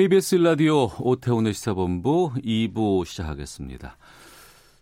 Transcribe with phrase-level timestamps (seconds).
[0.00, 3.98] KBS 라디오 오태훈의 시사본부 2부 시작하겠습니다.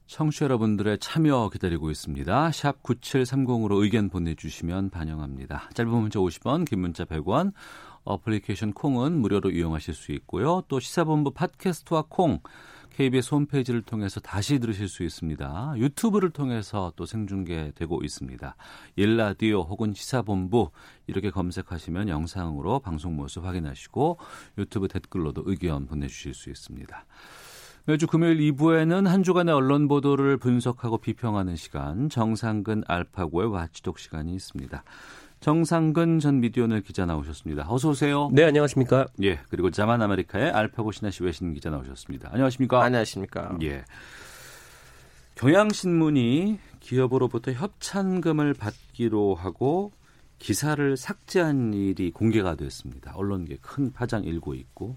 [0.07, 2.53] 청취자 여러분들의 참여 기다리고 있습니다.
[2.53, 5.71] 샵 9730으로 의견 보내주시면 반영합니다.
[5.75, 7.53] 짧은 문자 50원, 긴 문자 100원,
[8.05, 10.63] 어플리케이션 콩은 무료로 이용하실 수 있고요.
[10.69, 12.39] 또 시사본부 팟캐스트와 콩,
[12.99, 15.75] KBS 홈페이지를 통해서 다시 들으실 수 있습니다.
[15.77, 18.57] 유튜브를 통해서 또 생중계되고 있습니다.
[18.97, 20.73] 일라디오 혹은 시사본부
[21.07, 24.19] 이렇게 검색하시면 영상으로 방송 모습 확인하시고
[24.59, 27.05] 유튜브 댓글로도 의견 보내주실 수 있습니다.
[27.85, 34.83] 매주 금요일 2부에는 한 주간의 언론 보도를 분석하고 비평하는 시간 정상근 알파고의 와치독 시간이 있습니다.
[35.41, 37.67] 정상근 전 미디어널 기자 나오셨습니다.
[37.69, 38.29] 어서 오세요.
[38.33, 39.07] 네, 안녕하십니까?
[39.23, 42.31] 예, 그리고 자만 아메리카의 알파고 신하시 외신 기자 나오셨습니다.
[42.33, 42.83] 안녕하십니까?
[42.83, 43.57] 안녕하십니까?
[43.63, 43.85] 예.
[45.37, 49.93] 경향신문이 기업으로부터 협찬금을 받기로 하고
[50.41, 53.13] 기사를 삭제한 일이 공개가 됐습니다.
[53.15, 54.97] 언론계 큰 파장 일고 있고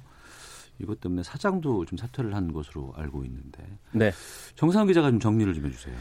[0.79, 3.63] 이것 때문에 사장도 좀 사퇴를 한 것으로 알고 있는데.
[3.91, 4.11] 네.
[4.55, 5.95] 정상 기자가 좀 정리를 좀 해주세요.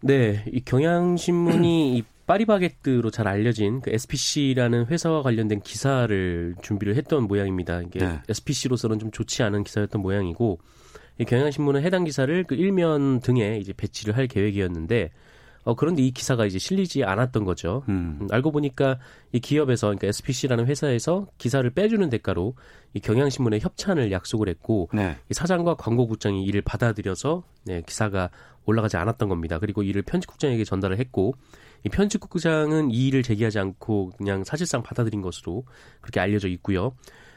[0.00, 2.02] 네, 이 경향신문이 이
[2.32, 7.82] 파리바게뜨로 잘 알려진 그 SPC라는 회사와 관련된 기사를 준비를 했던 모양입니다.
[7.82, 8.20] 이게 네.
[8.28, 10.58] SPC로서는 좀 좋지 않은 기사였던 모양이고
[11.18, 15.10] 이 경향신문은 해당 기사를 그 일면 등에 이제 배치를 할 계획이었는데
[15.64, 17.84] 어 그런데 이 기사가 이제 실리지 않았던 거죠.
[17.88, 18.18] 음.
[18.20, 18.98] 음, 알고 보니까
[19.32, 22.54] 이 기업에서 그러니까 SPC라는 회사에서 기사를 빼주는 대가로
[22.94, 25.16] 이 경향신문에 협찬을 약속을 했고 네.
[25.30, 28.30] 이 사장과 광고국장이 이를 받아들여서 네, 기사가
[28.64, 29.58] 올라가지 않았던 겁니다.
[29.58, 31.34] 그리고 이를 편집국장에게 전달을 했고
[31.84, 35.64] 이 편집국장은 이 일을 제기하지 않고 그냥 사실상 받아들인 것으로
[36.00, 36.94] 그렇게 알려져 있고요.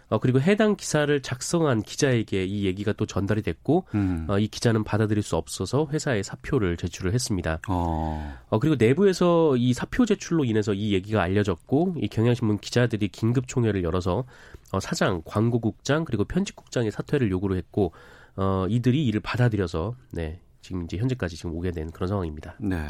[0.07, 4.27] 어, 그리고 해당 기사를 작성한 기자에게 이 얘기가 또 전달이 됐고 음.
[4.29, 7.59] 어, 이 기자는 받아들일 수 없어서 회사에 사표를 제출을 했습니다.
[7.67, 8.37] 어.
[8.49, 13.83] 어, 그리고 내부에서 이 사표 제출로 인해서 이 얘기가 알려졌고, 이 경향신문 기자들이 긴급 총회를
[13.83, 14.25] 열어서,
[14.71, 17.91] 어, 사장, 광고국장, 그리고 편집국장의 사퇴를 요구를 했고,
[18.35, 22.55] 어, 이들이 이를 받아들여서, 네, 지금 이제 현재까지 지금 오게 된 그런 상황입니다.
[22.59, 22.87] 네.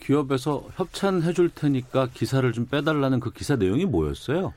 [0.00, 4.54] 기업에서 협찬해 줄 테니까 기사를 좀 빼달라는 그 기사 내용이 뭐였어요?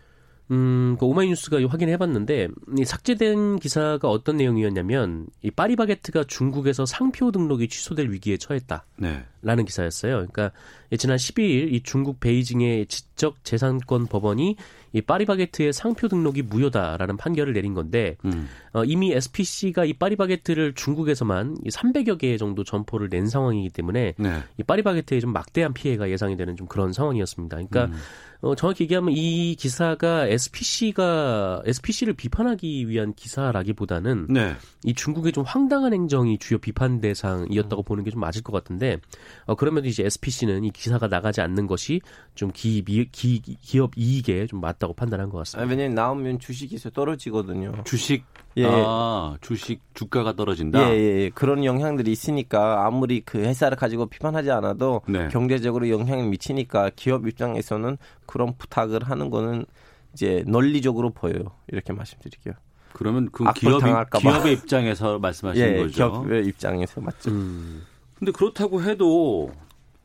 [0.52, 7.70] 음, 그 오마이뉴스가 확인해 봤는데, 이 삭제된 기사가 어떤 내용이었냐면, 이 파리바게트가 중국에서 상표 등록이
[7.70, 8.86] 취소될 위기에 처했다.
[8.98, 9.26] 네.
[9.42, 10.28] 라는 기사였어요.
[10.32, 10.52] 그러니까
[10.98, 14.56] 지난 12일 이 중국 베이징의 지적 재산권 법원이
[14.94, 18.50] 이 파리바게트의 상표 등록이 무효다라는 판결을 내린 건데 음.
[18.74, 24.44] 어, 이미 SPC가 이 파리바게트를 중국에서만 이 300여 개 정도 점포를 낸 상황이기 때문에 네.
[24.58, 27.56] 이 파리바게트에 좀 막대한 피해가 예상이 되는 좀 그런 상황이었습니다.
[27.56, 27.94] 그러니까 음.
[28.42, 34.56] 어, 정확히 얘기하면 이 기사가 SPC가 SPC를 비판하기 위한 기사라기보다는 네.
[34.84, 37.02] 이 중국의 좀 황당한 행정이 주요 비판 음.
[37.02, 39.00] 대상이었다고 보는 게 좀 맞을 것 같은데
[39.46, 42.02] 어, 그러면 이제 SPC는 이 기사가 나가지 않는 것이
[42.36, 45.70] 좀 기, 기, 기업 이익에 좀 맞다고 판단한 것 아, 같습니다.
[45.70, 47.84] 왜냐면 나오면 주식에서 떨어지거든요.
[47.86, 48.24] 주식
[48.58, 50.92] 예, 아, 주식 주가가 떨어진다.
[50.92, 51.30] 예, 예, 예.
[51.30, 55.30] 그런 영향들이 있으니까 아무리 그 회사를 가지고 비판하지 않아도 네.
[55.30, 59.66] 경제적으로 영향을 미치니까 기업 입장에서는 그런 부탁을 하는 거는
[60.14, 61.52] 이제 논리적으로 보여요.
[61.70, 62.54] 이렇게 말씀드릴게요.
[62.94, 63.86] 그러면 그 기업이.
[64.20, 66.12] 기업의 입장에서 말씀하시는 예, 거죠.
[66.24, 67.32] 기업의 입장에서 맞죠.
[67.32, 67.84] 음,
[68.22, 69.52] 근데 그렇다고 해도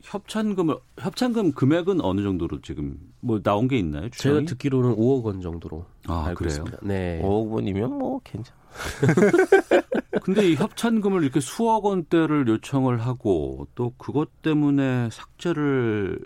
[0.01, 4.09] 협찬금을 협찬금 금액은 어느 정도로 지금 뭐 나온 게 있나요?
[4.09, 4.45] 제가 추정이?
[4.47, 6.49] 듣기로는 5억 원 정도로 아, 알고 그래요?
[6.49, 6.77] 있습니다.
[6.81, 7.21] 네.
[7.21, 8.57] 5억 원이면 뭐 괜찮아.
[10.23, 16.19] 근데 이 협찬금을 이렇게 수억 원대를 요청을 하고 또 그것 때문에 삭제를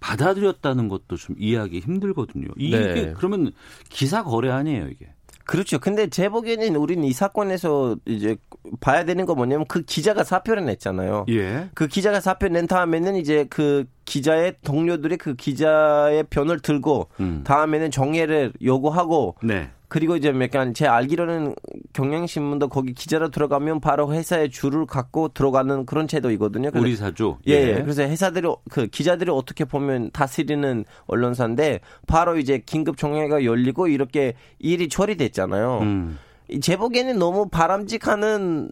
[0.00, 2.48] 받아들였다는 것도 좀 이해하기 힘들거든요.
[2.56, 3.12] 이게 네.
[3.14, 3.52] 그러면
[3.90, 5.12] 기사 거래 아니에요, 이게.
[5.44, 5.78] 그렇죠.
[5.78, 8.36] 근데 제 보기에는 우리는 이 사건에서 이제
[8.80, 11.26] 봐야 되는 거 뭐냐면 그 기자가 사표를 냈잖아요.
[11.28, 11.68] 예.
[11.74, 17.42] 그 기자가 사표 낸 다음에는 이제 그 기자의 동료들이 그 기자의 편을 들고 음.
[17.44, 19.70] 다음에는 정예를 요구하고 네.
[19.94, 21.54] 그리고 이제 약간 제 알기로는
[21.92, 26.72] 경향신문도 거기 기자로 들어가면 바로 회사에 줄을 갖고 들어가는 그런 제도이거든요.
[26.74, 27.36] 우리 사주.
[27.46, 27.74] 예, 예.
[27.74, 34.88] 그래서 회사들이 그 기자들이 어떻게 보면 다스리는 언론사인데 바로 이제 긴급 정회가 열리고 이렇게 일이
[34.88, 35.78] 처리됐잖아요.
[35.82, 36.18] 음.
[36.60, 38.70] 제 보기에는 너무 바람직하는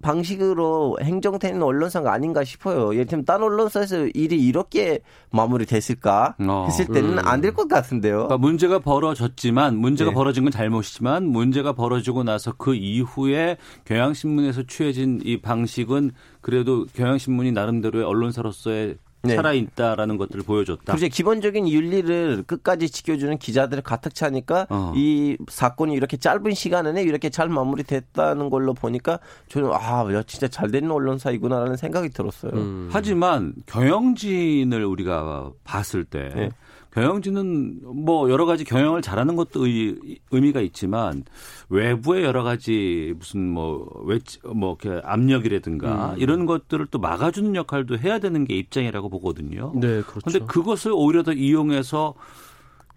[0.00, 2.94] 방식으로 행정되는 언론사가 아닌가 싶어요.
[2.94, 5.00] 예를 들면 딴 언론사에서 일이 이렇게
[5.30, 6.64] 마무리됐을까 어.
[6.66, 8.14] 했을 때는 안 될 것 같은데요.
[8.28, 10.14] 그러니까 문제가 벌어졌지만 문제가 네.
[10.14, 18.04] 벌어진 건 잘못이지만 문제가 벌어지고 나서 그 이후에 경향신문에서 취해진 이 방식은 그래도 경향신문이 나름대로의
[18.04, 19.36] 언론사로서의 네.
[19.36, 20.94] 살아있다라는 것들을 보여줬다.
[20.94, 21.08] 그렇죠.
[21.08, 24.92] 기본적인 윤리를 끝까지 지켜주는 기자들이 가득 차니까 어.
[24.96, 30.48] 이 사건이 이렇게 짧은 시간 안에 이렇게 잘 마무리됐다는 걸로 보니까 저는 아, 야, 진짜
[30.48, 32.52] 잘 되는 언론사이구나라는 생각이 들었어요.
[32.52, 32.88] 음.
[32.92, 36.48] 하지만 경영진을 우리가 봤을 때 네.
[36.92, 39.96] 경영진은 뭐 여러 가지 경영을 잘하는 것도 의,
[40.30, 41.24] 의미가 있지만
[41.70, 48.18] 외부의 여러 가지 무슨 뭐 외치 뭐 이렇게 압력이라든가 이런 것들을 또 막아주는 역할도 해야
[48.18, 49.72] 되는 게 입장이라고 보거든요.
[49.74, 50.20] 네, 그렇죠.
[50.24, 52.14] 그런데 그것을 오히려 더 이용해서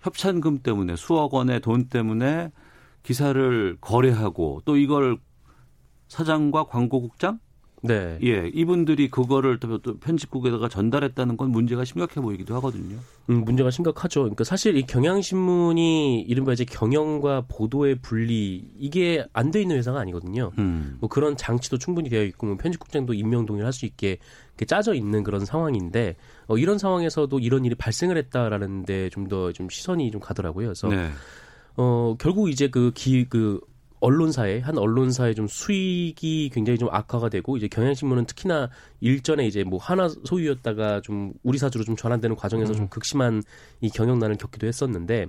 [0.01, 2.51] 협찬금 때문에 수억 원의 돈 때문에
[3.03, 5.17] 기사를 거래하고 또 이걸
[6.09, 7.39] 사장과 광고국장
[7.87, 8.17] 네.
[8.23, 12.97] 예, 이분들이 그거를 또, 또 편집국에다가 전달했다는 건 문제가 심각해 보이기도 하거든요.
[13.29, 14.21] 음, 문제가 심각하죠.
[14.21, 20.51] 그러니까 사실 이 경향신문이 이른바 이제 경영과 보도의 분리 이게 안 돼 있는 회사가 아니거든요.
[20.57, 20.97] 음.
[20.99, 24.17] 뭐 그런 장치도 충분히 되어 있고 뭐 편집국장도 임명 동의를 할 수 있게
[24.67, 26.15] 짜져 있는 그런 상황인데
[26.47, 30.67] 어, 이런 상황에서도 이런 일이 발생을 했다라는데 좀 더좀 시선이 좀 가더라고요.
[30.67, 31.09] 그래서 네.
[31.77, 33.59] 어 결국 이제 그 기그
[34.05, 38.69] 언론사의 한 언론사의 좀 수익이 굉장히 좀 악화가 되고 이제 경향신문은 특히나
[39.01, 43.41] 일전에 이제 뭐 하나 소유였다가 좀 우리 사주로 좀 전환되는 과정에서 좀 극심한
[43.81, 45.25] 이 경영난을 겪기도 했었는데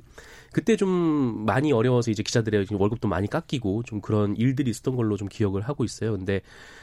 [0.52, 5.28] 그때 좀 많이 어려워서 이제 기자들의 월급도 많이 깎이고 좀 그런 일들이 있었던 걸로 좀
[5.28, 6.12] 기억을 하고 있어요.
[6.12, 6.42] 근데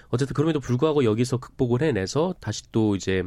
[0.09, 3.23] 어쨌든 그럼에도 불구하고 여기서 극복을 해내서 다시 또 이제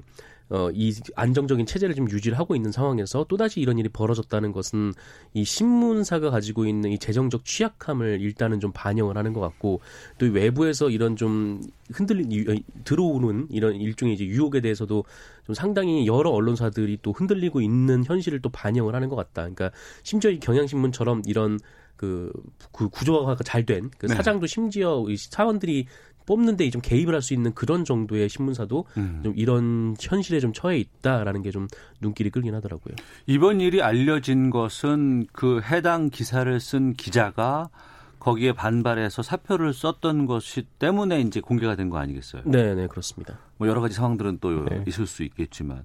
[0.49, 4.93] 어, 이 안정적인 체제를 좀 유지를 하고 있는 상황에서 또다시 이런 일이 벌어졌다는 것은
[5.35, 9.81] 이 신문사가 가지고 있는 이 재정적 취약함을 일단은 좀 반영을 하는 것 같고
[10.19, 11.61] 또 외부에서 이런 좀
[11.93, 15.05] 흔들린 유- 들어오는 이런 일종의 이제 유혹에 대해서도
[15.47, 19.43] 좀 상당히 여러 언론사들이 또 흔들리고 있는 현실을 또 반영을 하는 것 같다.
[19.43, 19.71] 그러니까
[20.05, 21.59] 심지어 이 경향신문처럼 이런
[21.97, 22.31] 그,
[22.73, 24.15] 그 구조화가 잘 된그 네.
[24.15, 25.87] 사장도 심지어 이 사원들이
[26.27, 29.21] 뽑는 데 좀 개입을 할 수 있는 그런 정도의 신문사도 음.
[29.25, 31.69] 좀 이런 현실에 좀 처해 있다라는 게 좀
[32.01, 32.95] 눈길이 끌긴 하더라고요.
[33.27, 37.71] 이번 일이 알려진 것은 그 해당 기사를 쓴 기자가
[38.19, 42.43] 거기에 반발해서 사표를 썼던 것이 때문에 이제 공개가 된 거 아니겠어요?
[42.45, 43.39] 네, 네, 그렇습니다.
[43.57, 44.83] 뭐 여러 가지 상황들은 또 네.
[44.89, 45.85] 있을 수 있겠지만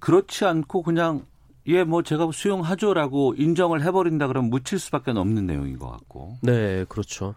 [0.00, 1.24] 그렇지 않고 그냥
[1.66, 7.34] 예, 뭐 제가 수용하죠라고 인정을 해버린다 그러면 묻힐 수밖에 없는 내용인 것 같고 네, 그렇죠.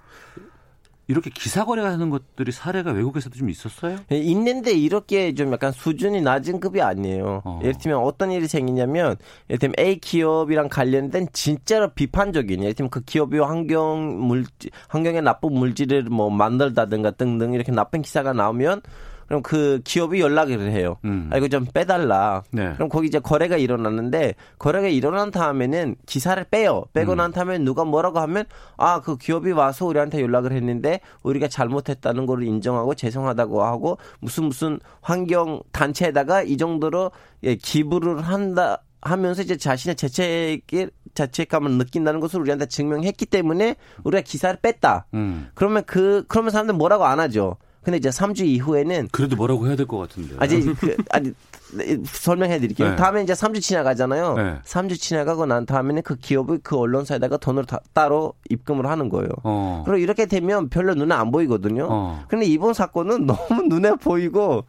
[1.08, 3.98] 이렇게 기사 거래하는 것들이 사례가 외국에서도 좀 있었어요?
[4.12, 7.42] 예, 있는데 이렇게 좀 약간 수준이 낮은 급이 아니에요.
[7.46, 7.60] 어.
[7.62, 9.16] 예를 들면 어떤 일이 생기냐면
[9.50, 15.54] 예를 들면 A 기업이랑 관련된 진짜로 비판적인 예를 들면 그 기업이 환경 물질 환경에 나쁜
[15.54, 18.82] 물질을 뭐 만들다든가 등등 이렇게 나쁜 기사가 나오면
[19.28, 20.98] 그럼 그 기업이 연락을 해요.
[21.06, 21.30] 음.
[21.32, 22.44] 아 이거 좀 빼달라.
[22.52, 22.74] 네.
[22.76, 26.86] 그럼 거기 이제 거래가 일어났는데 거래가 일어난 다음에는 기사를 빼요.
[26.94, 27.18] 빼고 음.
[27.18, 28.46] 난 다음에 누가 뭐라고 하면
[28.78, 34.80] 아 그 기업이 와서 우리한테 연락을 했는데 우리가 잘못했다는 걸 인정하고 죄송하다고 하고 무슨 무슨
[35.02, 37.12] 환경 단체에다가 이 정도로
[37.44, 38.82] 예, 기부를 한다.
[39.00, 45.06] 하면서 이제 자신의 죄책을 자책감을 느낀다는 것을 우리한테 증명했기 때문에 우리가 기사를 뺐다.
[45.14, 45.50] 음.
[45.54, 47.58] 그러면 그 그러면 사람들 뭐라고 안 하죠.
[47.88, 50.36] 근데 이제 3주 이후에는 그래도 뭐라고 해야 될 것 같은데.
[50.40, 51.32] 아직 그, 아니
[52.06, 52.90] 설명해 드릴게요.
[52.90, 52.96] 네.
[52.98, 54.34] 다음에 이제 3주 지나가잖아요.
[54.34, 54.56] 네.
[54.66, 59.30] 3주 지나가고 난 다음에는 그 기업이 그 언론사에다가 돈을 다- 따로 입금을 하는 거예요.
[59.44, 59.84] 어.
[59.86, 61.88] 그리고 이렇게 되면 별로 눈에 안 보이거든요.
[61.90, 62.26] 어.
[62.28, 63.26] 근데 이번 사건은
[63.56, 64.66] 너무 눈에 보이고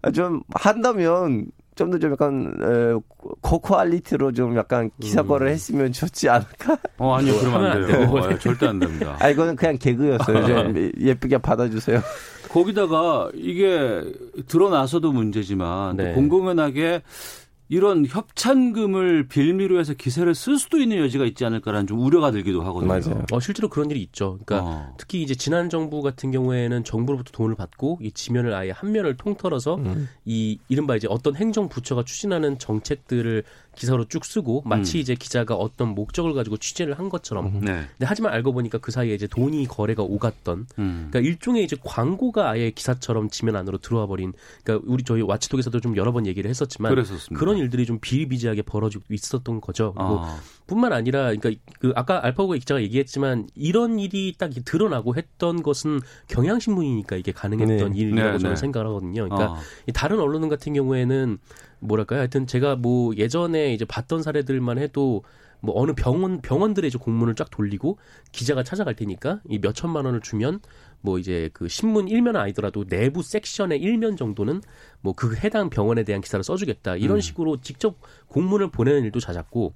[0.00, 2.98] 아, 좀 한다면 좀더좀 약간 에,
[3.42, 6.78] 고퀄리티로 좀 약간 기사거를 했으면 좋지 않을까?
[6.98, 7.34] 어, 아니요.
[7.38, 8.10] 그러면 안 돼요.
[8.10, 9.16] 어, 절대 안 됩니다.
[9.20, 10.46] 아 이거는 그냥 개그였어요.
[10.46, 12.00] 좀 예쁘게 받아주세요.
[12.48, 14.02] 거기다가 이게
[14.48, 16.12] 드러나서도 문제지만 또 네.
[16.14, 17.02] 공공연하게
[17.68, 22.88] 이런 협찬금을 빌미로 해서 기사를 쓸 수도 있는 여지가 있지 않을까라는 좀 우려가 들기도 하거든요.
[22.88, 23.24] 맞아요.
[23.32, 24.38] 어, 실제로 그런 일이 있죠.
[24.44, 24.94] 그러니까 어.
[24.98, 29.76] 특히 이제 지난 정부 같은 경우에는 정부로부터 돈을 받고 이 지면을 아예 한 면을 통틀어서
[29.76, 30.08] 음.
[30.24, 33.42] 이 이른바 이제 어떤 행정 부처가 추진하는 정책들을
[33.76, 35.00] 기사로 쭉 쓰고 마치 음.
[35.00, 37.46] 이제 기자가 어떤 목적을 가지고 취재를 한 것처럼.
[37.46, 37.60] 음.
[37.60, 37.72] 네.
[37.92, 41.08] 근데 하지만 알고 보니까 그 사이에 이제 돈이 거래가 오갔던 음.
[41.10, 44.32] 그러니까 일종의 이제 광고가 아예 기사처럼 지면 안으로 들어와 버린
[44.64, 47.38] 그러니까 우리 저희 와치독에서도 좀 여러 번 얘기를 했었지만 그랬었습니다.
[47.38, 49.92] 그런 일들이 좀 비일비재하게 벌어지고 있었던 거죠.
[49.96, 50.40] 그리고 아.
[50.66, 57.16] 뿐만 아니라 그러니까 그 아까 알파고의 기자가 얘기했지만 이런 일이 딱 드러나고 했던 것은 경향신문이니까
[57.16, 57.98] 이게 가능했던 네.
[57.98, 58.60] 일이라고 네, 저는 네.
[58.60, 59.28] 생각을 하거든요.
[59.28, 59.60] 그러니까 아.
[59.86, 61.38] 이 다른 언론 같은 경우에는
[61.86, 62.20] 뭐랄까요?
[62.20, 65.22] 하여튼 제가 뭐 예전에 이제 봤던 사례들만 해도
[65.60, 67.98] 뭐 어느 병원 병원들의 이제 공문을 쫙 돌리고
[68.30, 70.60] 기자가 찾아갈 테니까 이 몇 천만 원을 주면
[71.00, 74.60] 뭐 이제 그 신문 일면 아니더라도 내부 섹션의 일면 정도는
[75.00, 76.96] 뭐 그 해당 병원에 대한 기사를 써주겠다.
[76.96, 77.96] 이런 식으로 직접
[78.28, 79.72] 공문을 보내는 일도 잦았고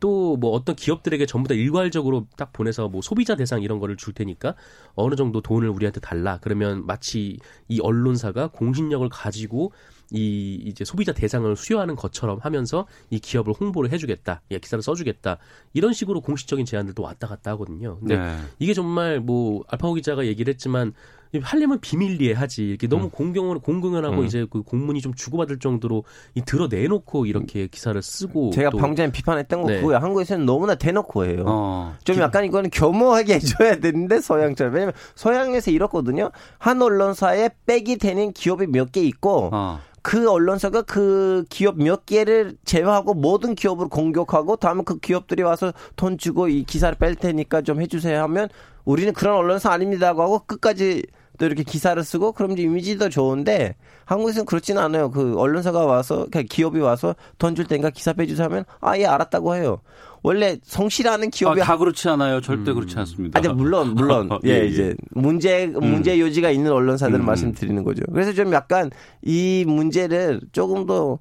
[0.00, 4.14] 또 뭐 어떤 기업들에게 전부 다 일괄적으로 딱 보내서 뭐 소비자 대상 이런 거를 줄
[4.14, 4.54] 테니까
[4.94, 6.38] 어느 정도 돈을 우리한테 달라.
[6.40, 7.38] 그러면 마치
[7.68, 9.72] 이 언론사가 공신력을 가지고
[10.10, 15.38] 이 이제 소비자 대상을 수여하는 것처럼 하면서 이 기업을 홍보를 해주겠다, 예, 기사를 써주겠다
[15.74, 17.98] 이런 식으로 공식적인 제안들도 왔다 갔다 하거든요.
[18.00, 18.36] 근데 네.
[18.58, 20.94] 이게 정말 뭐 알파고 기자가 얘기를 했지만
[21.42, 23.10] 하려면 비밀리에 하지 이렇게 너무 음.
[23.10, 24.24] 공경을 공공연하고 음.
[24.24, 28.96] 이제 그 공문이 좀 주고받을 정도로 이 드러 내놓고 이렇게 기사를 쓰고 제가 또 방금
[28.96, 29.76] 전에 비판했던 거 네.
[29.82, 29.98] 그거예요.
[30.00, 31.44] 한국에서는 너무나 대놓고 해요.
[31.46, 31.94] 어.
[32.04, 36.30] 좀 약간 이거는 겸허하게 해줘야 되는데 서양처럼 왜냐면 서양에서 이렇거든요.
[36.56, 39.80] 한 언론사에 백이 되는 기업이 몇 개 있고 어.
[40.02, 46.18] 그 언론사가 그 기업 몇 개를 제외하고 모든 기업을 공격하고 다음에 그 기업들이 와서 돈
[46.18, 48.48] 주고 이 기사를 뺄 테니까 좀 해주세요 하면
[48.84, 51.02] 우리는 그런 언론사 아닙니다고 하고 끝까지
[51.38, 53.76] 또 이렇게 기사를 쓰고 그럼 이미지도 좋은데
[54.06, 55.10] 한국에서는 그렇지는 않아요.
[55.12, 59.54] 그 언론사가 와서 그냥 기업이 와서 돈 줄 테니까 기사 빼주세요 하면 아 예 알았다고
[59.54, 59.80] 해요.
[60.22, 62.40] 원래 성실하는 아, 기업이 다 그렇지 않아요.
[62.40, 63.38] 절대 그렇지 않습니다.
[63.38, 64.66] 아니 물론 물론 예, 예, 예.
[64.66, 67.26] 이제 문제 문제 요지가 있는 언론사들은 음.
[67.26, 68.02] 말씀드리는 거죠.
[68.12, 68.90] 그래서 좀 약간
[69.22, 71.18] 이 문제를 조금 더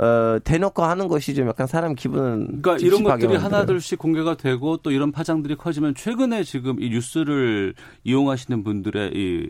[0.00, 3.34] 어, 대놓고 하는 것이 좀 약간 사람 기분은 그러니까 이런 것들이.
[3.34, 7.74] 하나둘씩 공개가 되고 또 이런 파장들이 커지면 최근에 지금 이 뉴스를
[8.04, 9.48] 이용하시는 분들의 이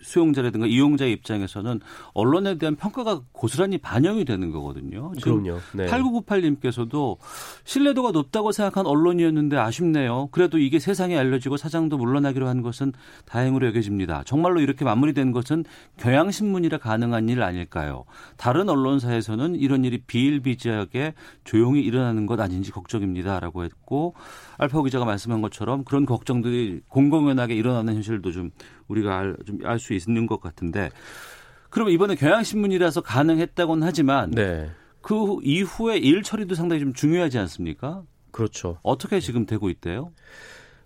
[0.00, 1.80] 수용자라든가 이용자의 입장에서는
[2.14, 5.12] 언론에 대한 평가가 고스란히 반영이 되는 거거든요.
[5.16, 5.60] 지금 그럼요.
[5.72, 5.86] 네.
[5.86, 7.16] 8998님께서도
[7.64, 10.28] 신뢰도가 높다고 생각한 언론이었는데 아쉽네요.
[10.30, 12.92] 그래도 이게 세상에 알려지고 사장도 물러나기로 한 것은
[13.26, 14.22] 다행으로 여겨집니다.
[14.24, 15.64] 정말로 이렇게 마무리된 것은
[15.98, 18.04] 경향신문이라 가능한 일 아닐까요?
[18.36, 21.14] 다른 언론사에서는 이런 일이 비일비재하게
[21.44, 24.14] 조용히 일어나는 것 아닌지 걱정입니다 라고 했고
[24.58, 28.50] 알파 기자가 말씀한 것처럼 그런 걱정들이 공공연하게 일어나는 현실도 좀
[28.88, 30.90] 우리가 좀 알 수 있는 것 같은데
[31.70, 34.70] 그럼 이번에 경향신문이라서 가능했다고는 하지만 네.
[35.00, 38.02] 그 이후에 일 처리도 상당히 좀 중요하지 않습니까?
[38.30, 38.78] 그렇죠.
[38.82, 40.12] 어떻게 지금 되고 있대요?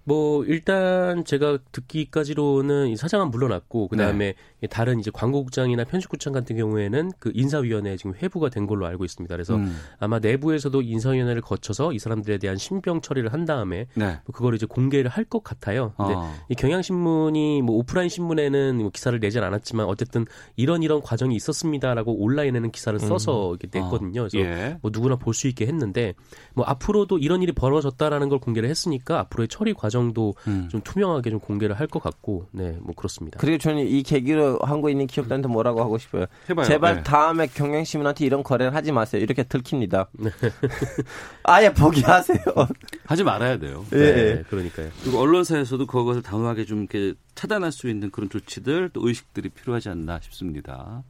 [0.04, 4.68] 뭐 일단 제가 듣기까지로는 이 사장은 물러났고 그다음에 네.
[4.68, 9.34] 다른 이제 광고국장이나 편집국장 같은 경우에는 그 인사위원회 지금 회부가 된 걸로 알고 있습니다.
[9.34, 9.76] 그래서 음.
[9.98, 14.18] 아마 내부에서도 인사위원회를 거쳐서 이 사람들에 대한 신병 처리를 한 다음에 네.
[14.32, 15.94] 그걸 이제 공개를 할 것 같아요.
[15.96, 16.34] 근데 어.
[16.48, 22.70] 이 경향신문이 뭐 오프라인 신문에는 뭐 기사를 내진 않았지만 어쨌든 이런 이런 과정이 있었습니다라고 온라인에는
[22.72, 24.26] 기사를 써서 이렇게 냈거든요.
[24.28, 24.78] 그래서 예.
[24.82, 26.14] 뭐 누구나 볼 수 있게 했는데
[26.54, 30.68] 뭐 앞으로도 이런 일이 벌어졌다라는 걸 공개를 했으니까 앞으로의 처리 과정 도 음.
[30.70, 33.38] 좀 투명하게 좀 공개를 할 것 같고 네 뭐 그렇습니다.
[33.38, 36.26] 그리고 저는 이 계기로 한국에 있는 기업들한테 뭐라고 하고 싶어요.
[36.48, 36.66] 해봐요.
[36.66, 37.02] 제발 네.
[37.02, 39.22] 다음에 경향신문한테 이런 거래를 하지 마세요.
[39.22, 40.06] 이렇게 들킵니다.
[40.18, 40.30] 네.
[41.44, 42.38] 아예 포기하세요.
[43.04, 43.84] 하지 말아야 돼요.
[43.92, 43.96] 예.
[43.96, 44.90] 네, 그러니까요.
[45.02, 50.18] 그리고 언론사에서도 그것을 단호하게 좀 이렇게 차단할 수 있는 그런 조치들 또 의식들이 필요하지 않나
[50.22, 51.02] 싶습니다.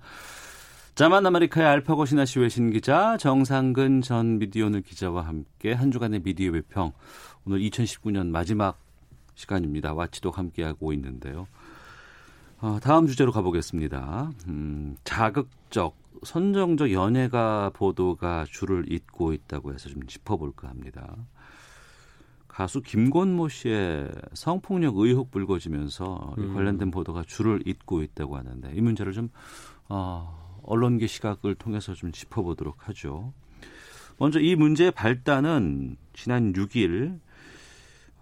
[0.95, 6.93] 자만 아메리카의 알파고 신하시 외신 기자 정상근 전 미디어오늘 기자와 함께 한 주간의 미디어 외평
[7.45, 8.79] 오늘 2019년 마지막
[9.35, 9.95] 시간입니다.
[9.95, 11.49] 와치독 함께하고 있는데요.
[12.61, 14.31] 어, 다음 주제로 가보겠습니다.
[14.47, 21.17] 음, 자극적, 선정적 연예가 보도가 줄을 잇고 있다고 해서 좀 짚어볼까 합니다.
[22.47, 29.13] 가수 김건모 씨의 성폭력 의혹 불거지면서 이 관련된 보도가 줄을 잇고 있다고 하는데 이 문제를
[29.13, 29.31] 좀
[29.89, 33.33] 어, 언론계 시각을 통해서 좀 짚어보도록 하죠.
[34.19, 37.19] 먼저 이 문제의 발단은 지난 6일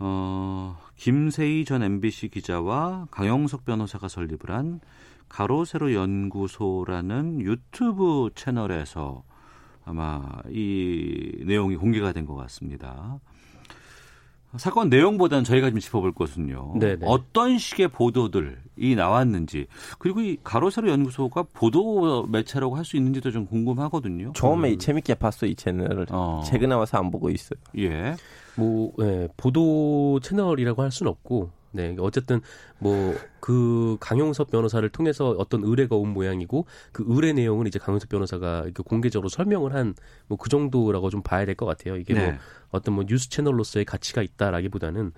[0.00, 4.80] 어, 김세희 전 MBC 기자와 강영석 변호사가 설립을 한
[5.28, 9.22] 가로세로 연구소라는 유튜브 채널에서
[9.84, 13.20] 아마 이 내용이 공개가 된 것 같습니다.
[14.56, 16.74] 사건 내용보다는 저희가 좀 짚어볼 것은요.
[16.80, 17.06] 네네.
[17.06, 19.68] 어떤 식의 보도들이 나왔는지
[20.00, 24.32] 그리고 이 가로세로 연구소가 보도 매체라고 할 수 있는지도 좀 궁금하거든요.
[24.32, 26.06] 처음에 재밌게 봤어 이 채널을.
[26.10, 26.42] 어.
[26.44, 27.60] 최근에 와서 안 보고 있어요.
[27.78, 28.16] 예.
[28.60, 32.40] 뭐 예, 보도 채널이라고 할 수는 없고 네 어쨌든
[32.78, 38.62] 뭐 그 강용석 변호사를 통해서 어떤 의뢰가 온 모양이고 그 의뢰 내용은 이제 강용석 변호사가
[38.64, 39.94] 이렇게 공개적으로 설명을 한
[40.28, 41.96] 뭐 그 정도라고 좀 봐야 될 것 같아요.
[41.96, 42.38] 이게 뭐 네.
[42.70, 45.12] 어떤 뭐 뉴스 채널로서의 가치가 있다라기보다는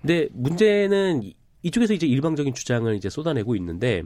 [0.00, 4.02] 근데 문제는 이- 이쪽에서 이제 일방적인 주장을 이제 쏟아내고 있는데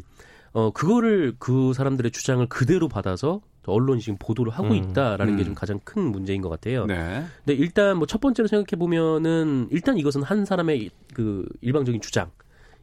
[0.52, 5.47] 어 그거를 그 사람들의 주장을 그대로 받아서 언론이 지금 보도를 하고 음, 있다라는 게 음.
[5.47, 6.87] 좀 가장 큰 문제인 것 같아요.
[6.87, 7.25] 네.
[7.45, 12.31] 근데 일단 뭐 첫 번째로 생각해 보면은 일단 이것은 한 사람의 그 일방적인 주장.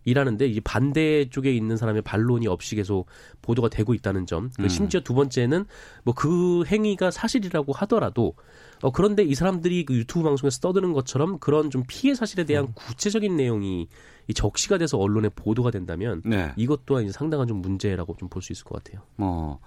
[0.06, 3.08] 이라는데 이제 반대 쪽에 있는 사람의 반론이 없이 계속
[3.42, 4.50] 보도가 되고 있다는 점.
[4.56, 4.68] 그 음.
[4.70, 5.66] 심지어 두 번째는
[6.04, 8.34] 뭐 그 행위가 사실이라고 하더라도
[8.82, 12.72] 어 그런데 이 사람들이 그 유튜브 방송에서 떠드는 것처럼 그런 좀 피해 사실에 대한 음.
[12.76, 13.90] 구체적인 내용이
[14.30, 16.54] 이 적시가 돼서 언론에 보도가 된다면 네.
[16.56, 19.04] 이것 또한 상당한 좀 문제라고 좀 볼 수 있을 것 같아요.
[19.18, 19.60] 어,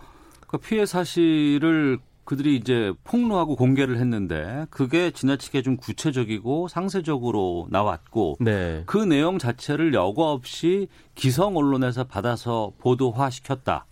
[0.52, 8.82] 그 피해 사실을 그들이 이제 폭로하고 공개를 했는데 그게 지나치게 좀 구체적이고 상세적으로 나왔고 네.
[8.84, 13.86] 그 내용 자체를 여과 없이 기성 언론에서 받아서 보도화 시켰다.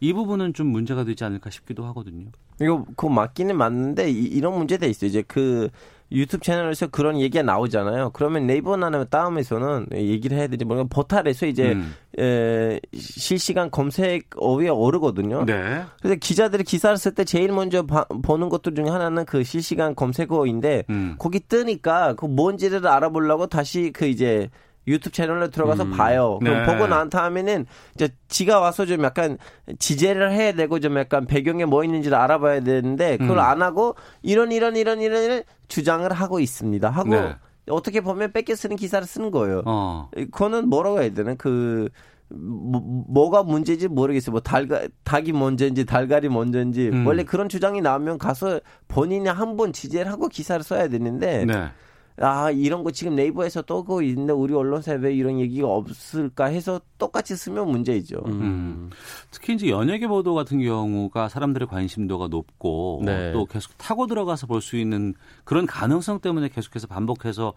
[0.00, 2.30] 이 부분은 좀 문제가 되지 않을까 싶기도 하거든요.
[2.60, 5.08] 이거 그 맞기는 맞는데 이, 런 문제도 있어요.
[5.08, 5.68] 이제 그
[6.10, 8.10] 유튜브 채널에서 그런 얘기가 나오잖아요.
[8.14, 11.94] 그러면 네이버나 다음에서는 얘기를 해야 되지 뭐냐 포탈에서 이제 음.
[12.18, 15.44] 에, 실시간 검색 어휘에 오르거든요.
[15.44, 15.82] 네.
[16.02, 20.84] 그래서 기자들이 기사를 쓸 때 제일 먼저 봐- 보는 것들 중에 하나는 그 실시간 검색어인데
[20.90, 21.14] 음.
[21.18, 24.48] 거기 뜨니까 그 뭔지를 알아보려고 다시 그 이제
[24.86, 25.90] 유튜브 채널로 들어가서 음.
[25.90, 26.38] 봐요.
[26.40, 26.64] 그럼 네.
[26.64, 29.36] 보고 난 다음에는 이제 지가 와서 좀 약간
[29.78, 33.42] 지재를 해야 되고 좀 약간 배경에 뭐 있는지를 알아봐야 되는데 그걸 음.
[33.42, 36.88] 안 하고 이런 이런 이런 이런 이런 주장을 하고 있습니다.
[36.88, 37.34] 하고 네.
[37.70, 39.62] 어떻게 보면 뺏겨 쓰는 기사를 쓰는 거예요.
[39.66, 40.10] 어.
[40.14, 41.88] 그거는 뭐라고 해야 되나 그
[42.30, 44.32] 뭐, 뭐가 문제인지 모르겠어요.
[44.32, 47.06] 뭐 달가 닭이 먼저인지 달걀이 먼저인지 음.
[47.06, 51.68] 원래 그런 주장이 나오면 가서 본인이 한 번 지재를 하고 기사를 써야 되는데 네.
[52.20, 57.36] 아 이런 거 지금 네이버에서 떠고 있는데 우리 언론사에 왜 이런 얘기가 없을까 해서 똑같이
[57.36, 58.22] 쓰면 문제이죠.
[58.26, 58.90] 음.
[59.30, 63.32] 특히 이제 연예계 보도 같은 경우가 사람들의 관심도가 높고 네.
[63.32, 67.54] 또 계속 타고 들어가서 볼 수 있는 그런 가능성 때문에 계속해서 반복해서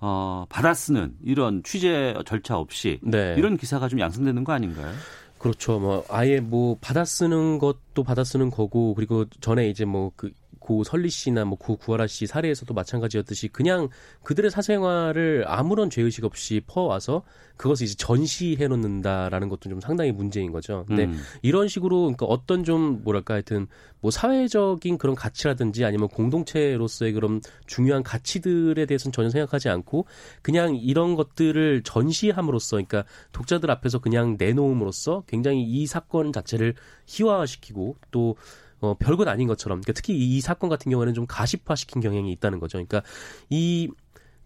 [0.00, 3.34] 어, 받아쓰는 이런 취재 절차 없이 네.
[3.38, 4.92] 이런 기사가 좀 양성되는 거 아닌가요?
[5.38, 5.78] 그렇죠.
[5.80, 10.30] 뭐 아예 뭐 받아쓰는 것도 받아쓰는 거고 그리고 전에 이제 뭐 그
[10.62, 13.88] 고 설리 씨나 뭐 고 구하라 씨 사례에서도 마찬가지였듯이 그냥
[14.24, 17.22] 그들의 사생활을 아무런 죄의식 없이 퍼와서
[17.56, 20.84] 그것을 이제 전시해 놓는다라는 것도 좀 상당히 문제인 거죠.
[20.88, 21.20] 근데 음.
[21.42, 23.68] 이런 식으로 그러니까 어떤 좀 뭐랄까 하여튼
[24.00, 30.06] 뭐 사회적인 그런 가치라든지 아니면 공동체로서의 그런 중요한 가치들에 대해서는 전혀 생각하지 않고
[30.42, 36.74] 그냥 이런 것들을 전시함으로써 그러니까 독자들 앞에서 그냥 내놓음으로써 굉장히 이 사건 자체를
[37.06, 38.36] 희화화시키고 또
[38.82, 42.60] 어, 별것 아닌 것처럼 그러니까 특히 이, 이 사건 같은 경우에는 좀 가십화시킨 경향이 있다는
[42.60, 42.76] 거죠.
[42.76, 43.02] 그러니까
[43.48, 43.88] 이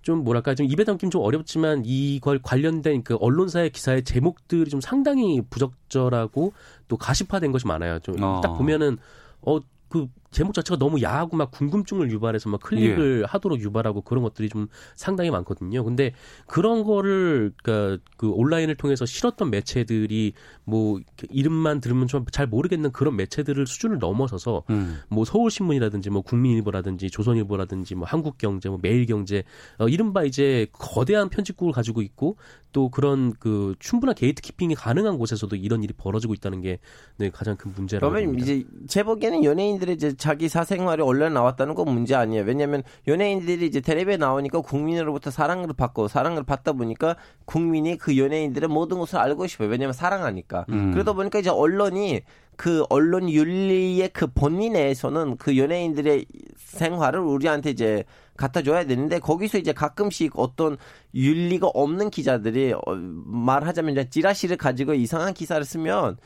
[0.06, 5.42] 좀 뭐랄까 좀 입에 담기는 좀 어렵지만 이걸 관련된 그 언론사의 기사의 제목들이 좀 상당히
[5.50, 6.52] 부적절하고
[6.86, 7.98] 또 가십화된 것이 많아요.
[7.98, 8.40] 좀 어.
[8.40, 8.98] 딱 보면은
[9.40, 10.06] 어그
[10.36, 15.30] 제목 자체가 너무 야하고 막 궁금증을 유발해서 막 클릭을 하도록 유발하고 그런 것들이 좀 상당히
[15.30, 15.82] 많거든요.
[15.82, 16.12] 근데
[16.46, 23.16] 그런 거를 그러니까 그 온라인을 통해서 실었던 매체들이 뭐 이름만 들으면 좀 잘 모르겠는 그런
[23.16, 24.98] 매체들을 수준을 넘어서서 음.
[25.08, 29.44] 뭐 서울신문이라든지 뭐 국민일보라든지 조선일보라든지 뭐 한국경제 뭐 매일경제
[29.78, 32.36] 어, 이른바 이제 거대한 편집국을 가지고 있고
[32.72, 36.78] 또 그런 그 충분한 게이트키핑이 가능한 곳에서도 이런 일이 벌어지고 있다는 게
[37.16, 38.38] 네, 가장 큰 문제라고 그러면.
[38.38, 42.42] 이제 제 보기에는 연예인들이 이제 자기 사생활이 언론에 나왔다는 건 문제 아니에요.
[42.42, 48.98] 왜냐하면 연예인들이 이제 텔레비에 나오니까 국민으로부터 사랑을 받고 사랑을 받다 보니까 국민이 그 연예인들의 모든
[48.98, 49.68] 것을 알고 싶어요.
[49.68, 50.66] 왜냐하면 사랑하니까.
[50.70, 50.90] 음.
[50.90, 52.22] 그러다 보니까 이제 언론이
[52.56, 58.02] 그 언론 윤리의 그 본리 내에서는 그 연예인들의 생활을 우리한테 이제
[58.36, 60.76] 갖다 줘야 되는데 거기서 이제 가끔씩 어떤
[61.14, 66.16] 윤리가 없는 기자들이 어, 말하자면 이제 찌라시를 가지고 이상한 기사를 쓰면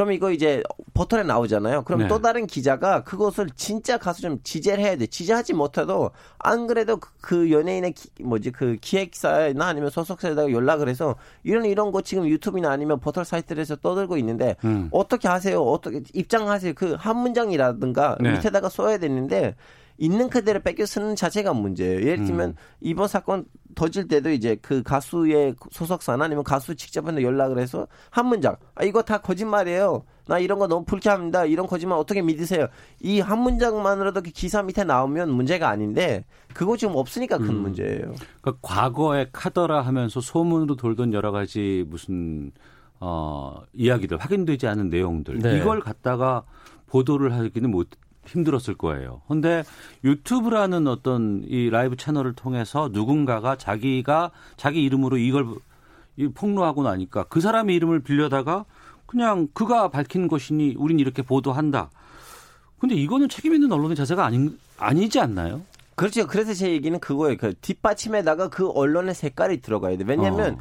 [0.00, 0.62] 그럼 이거 이제
[0.94, 1.82] 포털에 나오잖아요.
[1.82, 2.08] 그럼 네.
[2.08, 5.06] 또 다른 기자가 그것을 진짜 가서 좀 지재를 해야 돼.
[5.06, 11.16] 지재하지 못해도 안 그래도 그- 그 연예인의 기, 뭐지 그 기획사나 아니면 소속사에다가 연락을 해서
[11.42, 14.88] 이런 이런 거 지금 유튜브나 아니면 포털 사이트에서 떠들고 있는데 음.
[14.90, 15.60] 어떻게 하세요?
[15.62, 16.72] 어떻게 입장하세요?
[16.72, 18.32] 그 한 문장이라든가 네.
[18.32, 19.54] 밑에다가 써야 되는데
[20.00, 22.00] 있는 그대로 뺏겨 쓰는 자체가 문제예요.
[22.00, 22.54] 예를 들면 음.
[22.80, 28.56] 이번 사건 터질 때도 이제 그 가수의 소속사나 아니면 가수 직접한테 연락을 해서 한 문장
[28.74, 30.02] 아 이거 다 거짓말이에요.
[30.26, 31.44] 나 이런 거 너무 불쾌합니다.
[31.44, 32.68] 이런 거짓말 어떻게 믿으세요?
[33.00, 37.56] 이 한 문장만으로도 그 기사 밑에 나오면 문제가 아닌데 그거 지금 없으니까 큰 음.
[37.62, 38.14] 문제예요.
[38.40, 42.52] 그러니까 과거에 카더라 하면서 소문으로 돌던 여러 가지 무슨
[43.00, 45.58] 어 이야기들 확인되지 않은 내용들 네.
[45.58, 46.44] 이걸 갖다가
[46.86, 47.88] 보도를 하기는 못
[48.26, 49.22] 힘들었을 거예요.
[49.28, 49.62] 근데
[50.04, 55.46] 유튜브라는 어떤 이 라이브 채널을 통해서 누군가가 자기가 자기 이름으로 이걸
[56.16, 58.64] 이 폭로하고 나니까 그 사람의 이름을 빌려다가
[59.06, 61.90] 그냥 그가 밝힌 것이니 우린 이렇게 보도한다.
[62.78, 65.62] 근데 이거는 책임 있는 언론의 자세가 아닌 아니지 않나요?
[65.94, 66.26] 그렇죠.
[66.26, 67.36] 그래서 제 얘기는 그거예요.
[67.36, 70.04] 그 뒷받침에다가 그 언론의 색깔이 들어가야 돼.
[70.06, 70.58] 왜냐하면 어.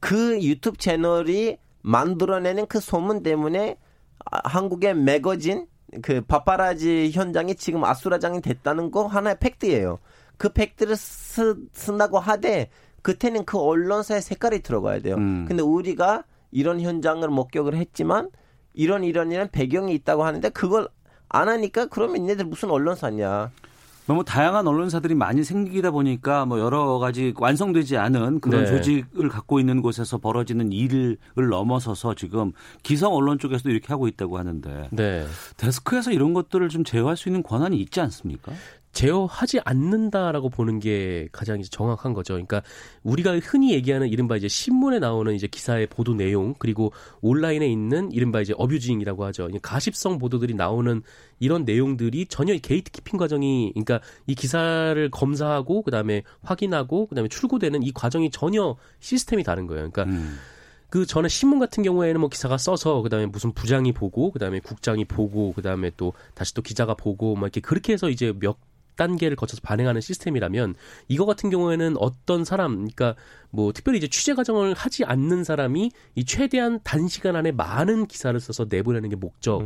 [0.00, 3.76] 그 유튜브 채널이 만들어내는 그 소문 때문에
[4.24, 5.66] 아, 한국의 매거진
[6.02, 9.98] 그 파파라지 현장이 지금 아수라장이 됐다는 거 하나의 팩트예요.
[10.36, 12.70] 그 팩트를 쓰, 쓴다고 하되
[13.02, 15.16] 그때는 그 언론사의 색깔이 들어가야 돼요.
[15.16, 15.44] 음.
[15.46, 18.30] 근데 우리가 이런 현장을 목격을 했지만
[18.72, 20.88] 이런 이런 이런 배경이 있다고 하는데 그걸
[21.28, 23.50] 안 하니까 그러면 얘네들 무슨 언론사냐.
[24.10, 28.66] 너무 다양한 언론사들이 많이 생기다 보니까 뭐 여러 가지 완성되지 않은 그런 네.
[28.68, 32.50] 조직을 갖고 있는 곳에서 벌어지는 일을 넘어서서 지금
[32.82, 35.24] 기성 언론 쪽에서도 이렇게 하고 있다고 하는데 네.
[35.58, 38.50] 데스크에서 이런 것들을 좀 제어할 수 있는 권한이 있지 않습니까?
[38.92, 42.34] 제어하지 않는다라고 보는 게 가장 이제 정확한 거죠.
[42.34, 42.62] 그러니까
[43.02, 48.40] 우리가 흔히 얘기하는 이른바 이제 신문에 나오는 이제 기사의 보도 내용 그리고 온라인에 있는 이른바
[48.40, 49.48] 이제 abusing이라고 하죠.
[49.62, 51.02] 가십성 보도들이 나오는
[51.38, 58.30] 이런 내용들이 전혀 gatekeeping 과정이 그러니까 이 기사를 검사하고 그다음에 확인하고 그다음에 출고되는 이 과정이
[58.30, 59.90] 전혀 시스템이 다른 거예요.
[59.90, 60.38] 그러니까 음.
[60.90, 65.52] 그 전에 신문 같은 경우에는 뭐 기사가 써서 그다음에 무슨 부장이 보고 그다음에 국장이 보고
[65.52, 68.56] 그다음에 또 다시 또 기자가 보고 막 이렇게 그렇게 해서 이제 몇
[68.96, 70.74] 단계를 거쳐서 반응하는 시스템이라면
[71.08, 73.14] 이거 같은 경우에는 어떤 사람 그러니까
[73.50, 78.66] 뭐 특별히 이제 취재 과정을 하지 않는 사람이 이 최대한 단시간 안에 많은 기사를 써서
[78.68, 79.60] 내보내는 게 목적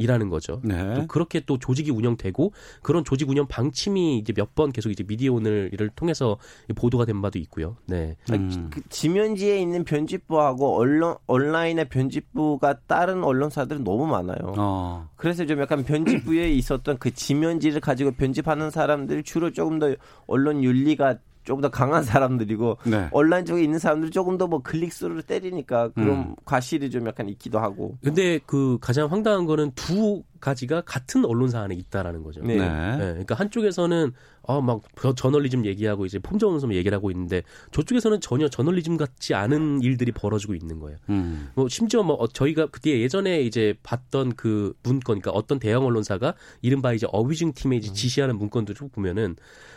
[0.00, 0.60] 이라는 거죠.
[0.64, 0.94] 네.
[0.94, 5.32] 또 그렇게 또 조직이 운영되고 그런 조직 운영 방침이 이제 몇 번 계속 이제 미디어
[5.32, 6.36] 오늘을 통해서
[6.74, 7.76] 보도가 된 바도 있고요.
[7.86, 8.16] 네.
[8.32, 8.68] 음.
[8.72, 14.54] 그 지면지에 있는 편집부하고 언론 온라인의 편집부가 다른 언론사들은 너무 많아요.
[14.58, 15.08] 어.
[15.16, 19.94] 그래서 좀 약간 편집부에 있었던 그 지면지를 가지고 편집하는 사람들이 주로 조금 더
[20.26, 21.18] 언론 윤리가
[21.50, 23.08] 조금 더 강한 사람들이고 네.
[23.10, 26.34] 온라인 쪽에 있는 사람들이 조금 더 뭐 클릭수를 때리니까 그런 음.
[26.44, 27.98] 과실이 좀 약간 있기도 하고.
[28.02, 32.40] 근데 그 가장 황당한 거는 두 가지가 같은 언론사 안에 있다라는 거죠.
[32.42, 32.56] 네.
[32.56, 32.68] 네.
[32.96, 34.82] 네, 그러니까 한쪽에서는 어막
[35.16, 40.78] 저널리즘 얘기하고 이제 폼저널리즘 얘기를 하고 있는데 저쪽에서는 전혀 저널리즘 같지 않은 일들이 벌어지고 있는
[40.80, 40.98] 거예요.
[41.10, 41.50] 음.
[41.54, 46.34] 뭐 심지어 뭐 어, 저희가 그때 예전에 이제 봤던 그 문건, 그러니까 어떤 대형 언론사가
[46.62, 49.36] 이른바 이제 어뷰징 팀에 이제 지시하는 문건들을 쭉 보면은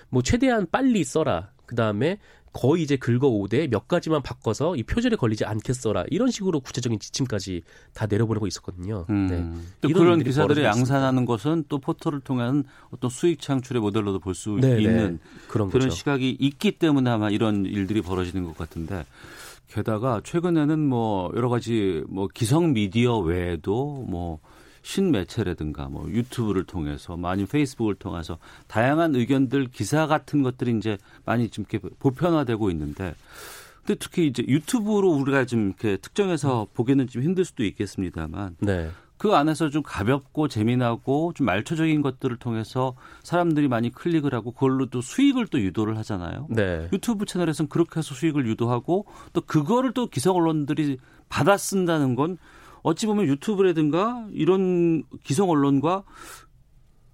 [0.10, 1.53] 뭐 최대한 빨리 써라.
[1.66, 2.18] 그 다음에
[2.54, 6.06] 거의 이제 긁어 오되 몇 가지만 바꿔서 이 표절에 걸리지 않게 써라.
[6.10, 9.06] 이런 식으로 구체적인 지침까지 다 내려보내고 있었거든요.
[9.10, 9.28] 음.
[9.28, 9.44] 네.
[9.82, 15.14] 또 그런 벌어지고 양산하는 것은 또 포털을 통한 어떤 수익 창출의 모델로도 볼수 네, 있는
[15.14, 15.30] 네.
[15.48, 15.90] 그런 그런.
[15.90, 19.04] 시각이 있기 때문에 아마 이런 일들이 벌어지는 것 같은데
[19.68, 24.40] 게다가 최근에는 뭐 여러 가지 뭐 기성 미디어 외에도 뭐
[24.84, 31.50] 신매체라든가 뭐 유튜브를 통해서 뭐 아니면 페이스북을 통해서 다양한 의견들 기사 같은 것들이 이제 많이
[31.50, 33.16] 좀 이렇게 보편화되고 있는데
[33.86, 38.90] 근데 특히 이제 유튜브로 우리가 좀 이렇게 특정해서 보기는 좀 힘들 수도 있겠습니다만 네.
[39.18, 45.02] 그 안에서 좀 가볍고 재미나고 좀 말초적인 것들을 통해서 사람들이 많이 클릭을 하고 그걸로 또
[45.02, 46.48] 수익을 또 유도를 하잖아요.
[46.50, 46.90] 네.
[46.92, 50.98] 유튜브 채널에서는 그렇게 해서 수익을 유도하고 또 그거를 또 기성 언론들이
[51.30, 52.38] 받아 쓴다는 건
[52.84, 56.04] 어찌 보면 유튜브라든가 이런 기성 언론과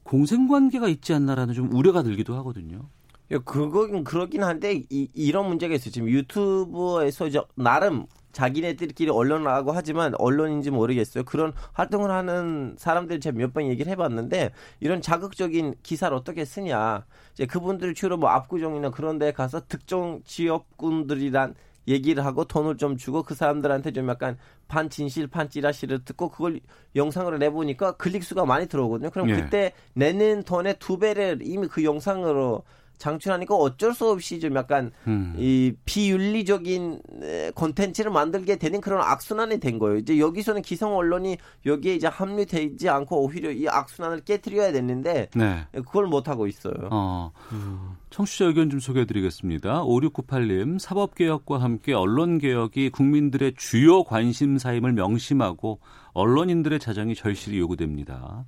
[0.03, 2.89] 공생 관계가 있지 않나라는 좀 우려가 들기도 하거든요.
[3.31, 5.91] 야, 그거긴 그러긴 한데 이, 이런 문제가 있어요.
[5.91, 11.23] 지금 유튜브에서 이제 나름 자기네들끼리 언론하고 하지만 언론인지 모르겠어요.
[11.25, 17.05] 그런 활동을 하는 사람들 제가 몇 번 얘기를 해봤는데 이런 자극적인 기사를 어떻게 쓰냐.
[17.33, 21.53] 이제 그분들 주로 뭐 압구정이나 그런 데 가서 특정 지역군들이란
[21.89, 26.59] 얘기를 하고 돈을 좀 주고 그 사람들한테 좀 약간 반진실 반찌라시를 듣고 그걸
[26.95, 29.09] 영상으로 내보니까 클릭 수가 많이 들어오거든요.
[29.09, 29.35] 그럼 예.
[29.35, 32.63] 그때 내는 돈의 두 배를 이미 그 영상으로
[32.99, 35.33] 장출하니까 어쩔 수 없이 좀 약간 음.
[35.37, 39.97] 이 비윤리적인 에, 콘텐츠를 만들게 되는 그런 악순환이 된 거예요.
[39.97, 45.65] 이제 여기서는 기성 언론이 여기에 이제 합류되지 않고 오히려 이 악순환을 깨뜨려야 됐는데 네.
[45.71, 46.73] 그걸 못 하고 있어요.
[46.91, 47.31] 어,
[48.09, 49.83] 청취자 의견 좀 소개해드리겠습니다.
[49.83, 55.79] 5698님, 사법개혁과 함께 언론개혁이 국민들의 주요 관심사임을 명심하고
[56.13, 58.45] 언론인들의 자정이 절실히 요구됩니다.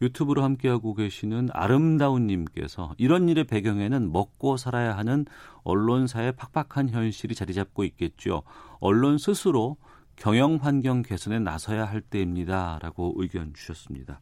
[0.00, 5.26] 유튜브로 함께하고 계시는 아름다운님께서 이런 일의 배경에는 먹고 살아야 하는
[5.62, 8.42] 언론사의 팍팍한 현실이 자리 잡고 있겠죠.
[8.80, 9.76] 언론 스스로
[10.16, 14.20] 경영 환경 개선에 나서야 할 때입니다 라고 의견 주셨습니다.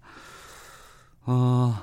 [1.26, 1.74] 어,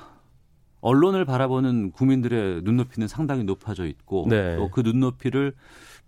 [0.80, 4.56] 언론을 바라보는 국민들의 눈높이는 상당히 높아져 있고 네.
[4.56, 5.54] 또그 눈높이를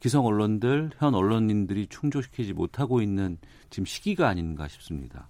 [0.00, 3.38] 기성 언론들, 현 언론인들이 충족시키지 못하고 있는
[3.70, 5.28] 지금 시기가 아닌가 싶습니다.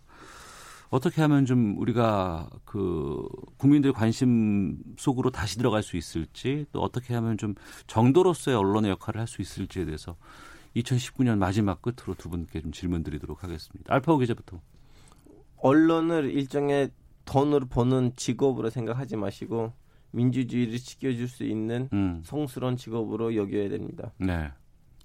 [0.90, 7.37] 어떻게 하면 좀 우리가 그 국민들 관심 속으로 다시 들어갈 수 있을지 또 어떻게 하면
[7.37, 7.55] 좀
[7.87, 10.16] 정도로서의 언론의 역할을 할 수 있을지에 대해서
[10.77, 13.92] 2019년 마지막 끝으로 두 분께 좀 질문 드리도록 하겠습니다.
[13.92, 14.61] 알파고 기자부터.
[15.59, 16.90] 언론을 일종의
[17.24, 19.72] 돈으로 버는 직업으로 생각하지 마시고
[20.12, 22.22] 민주주의를 지켜줄 수 있는 음.
[22.24, 24.12] 성스러운 직업으로 여겨야 됩니다.
[24.18, 24.51] 네.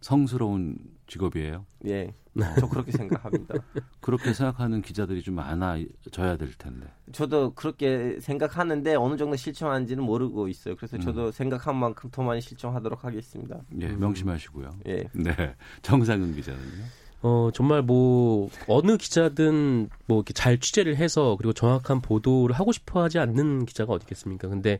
[0.03, 1.65] 성스러운 직업이에요.
[1.87, 2.13] 예.
[2.59, 3.55] 저 그렇게 생각합니다.
[4.01, 6.87] 그렇게 생각하는 기자들이 좀 많아져야 될 텐데.
[7.11, 10.75] 저도 그렇게 생각하는데 어느 정도 실천하는지는 모르고 있어요.
[10.75, 13.61] 그래서 저도 생각한 만큼 더 많이 실천하도록 하겠습니다.
[13.79, 14.79] 예, 명심하시고요.
[14.87, 15.03] 예.
[15.13, 15.55] 네.
[15.83, 16.83] 정상근 기자는요?
[17.21, 23.01] 어, 정말 뭐, 어느 기자든 뭐 이렇게 잘 취재를 해서 그리고 정확한 보도를 하고 싶어
[23.01, 24.49] 하지 않는 기자가 어디 있겠습니까?
[24.49, 24.79] 근데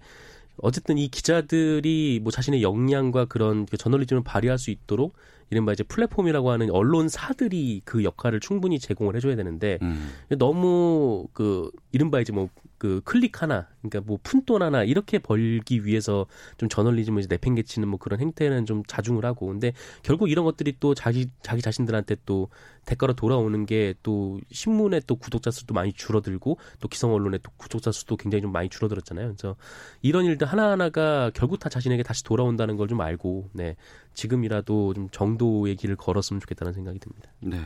[0.57, 5.15] 어쨌든 이 기자들이 뭐 자신의 역량과 그런 그 저널리즘을 발휘할 수 있도록
[5.53, 10.09] 이른바 이제 플랫폼이라고 하는 언론사들이 그 역할을 충분히 제공을 해줘야 되는데 음.
[10.37, 12.49] 너무 그 이른바 이제 뭐
[12.83, 16.25] 그 클릭 하나 그러니까 뭐 푼돈 하나 이렇게 벌기 위해서
[16.57, 20.93] 좀 저널리즘을 이제 내팽개치는 뭐 그런 행태는 좀 자중을 하고 근데 결국 이런 것들이 또
[20.93, 22.49] 자기 자기 자신들한테 또
[22.85, 27.91] 대가로 돌아오는 게 또 신문의 또 구독자 수도 많이 줄어들고 또 기성 언론의 또 구독자
[27.93, 29.27] 수도 굉장히 좀 많이 줄어들었잖아요.
[29.27, 29.55] 그래서
[30.01, 33.77] 이런 일들 하나 하나가 결국 다 자신에게 다시 돌아온다는 걸 좀 알고 네
[34.13, 37.29] 지금이라도 좀 정도 의 길을 걸었으면 좋겠다는 생각이 듭니다.
[37.39, 37.59] 네.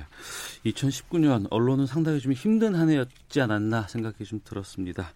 [0.65, 5.09] 2019년 언론은 상당히 좀 힘든 한 해였지 않았나 생각이 좀 들었습니다.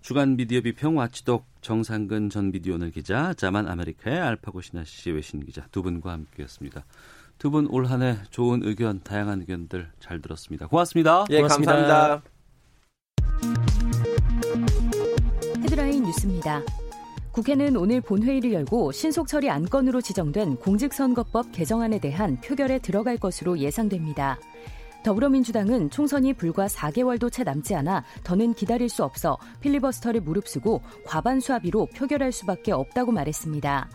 [0.00, 5.66] 주간 미디어 비평 watchdog 정상근 전 미디어오늘 기자, 자만 아메리카의 알파고 신하 씨 외신 기자
[5.70, 6.84] 두 분과 함께했습니다.
[7.38, 10.66] 두 분 올 한 해 좋은 의견, 다양한 의견들 잘 들었습니다.
[10.66, 11.24] 고맙습니다.
[11.30, 11.72] 예, 고맙습니다.
[11.74, 12.22] 감사합니다.
[15.62, 16.89] 헤드라인 뉴스입니다.
[17.32, 24.38] 국회는 오늘 본회의를 열고 신속 처리 안건으로 지정된 공직선거법 개정안에 대한 표결에 들어갈 것으로 예상됩니다.
[25.04, 31.86] 더불어민주당은 총선이 불과 4개월도 채 남지 않아 더는 기다릴 수 없어 필리버스터를 무릅쓰고 과반수 합의로
[31.94, 33.88] 표결할 수밖에 없다고 말했습니다.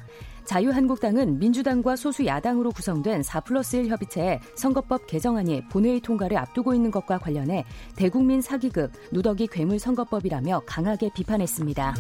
[0.46, 6.92] 자유한국당은 민주당과 소수 야당으로 구성된 4 플러스 1 협의체의 선거법 개정안이 본회의 통과를 앞두고 있는
[6.92, 11.96] 것과 관련해 대국민 사기극 누더기 괴물 선거법이라며 강하게 비판했습니다.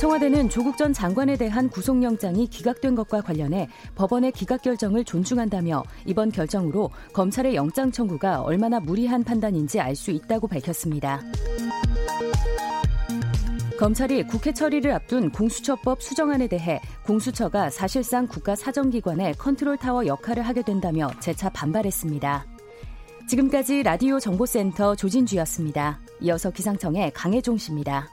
[0.00, 6.88] 청와대는 조국 전 장관에 대한 구속영장이 기각된 것과 관련해 법원의 기각 결정을 존중한다며 이번 결정으로
[7.12, 11.20] 검찰의 영장 청구가 얼마나 무리한 판단인지 알 수 있다고 밝혔습니다.
[13.78, 21.10] 검찰이 국회 처리를 앞둔 공수처법 수정안에 대해 공수처가 사실상 국가 사정기관의 컨트롤타워 역할을 하게 된다며
[21.20, 22.46] 재차 반발했습니다.
[23.28, 26.00] 지금까지 라디오 정보센터 조진주였습니다.
[26.22, 28.08] 이어서 기상청의 강혜종 씨입니다.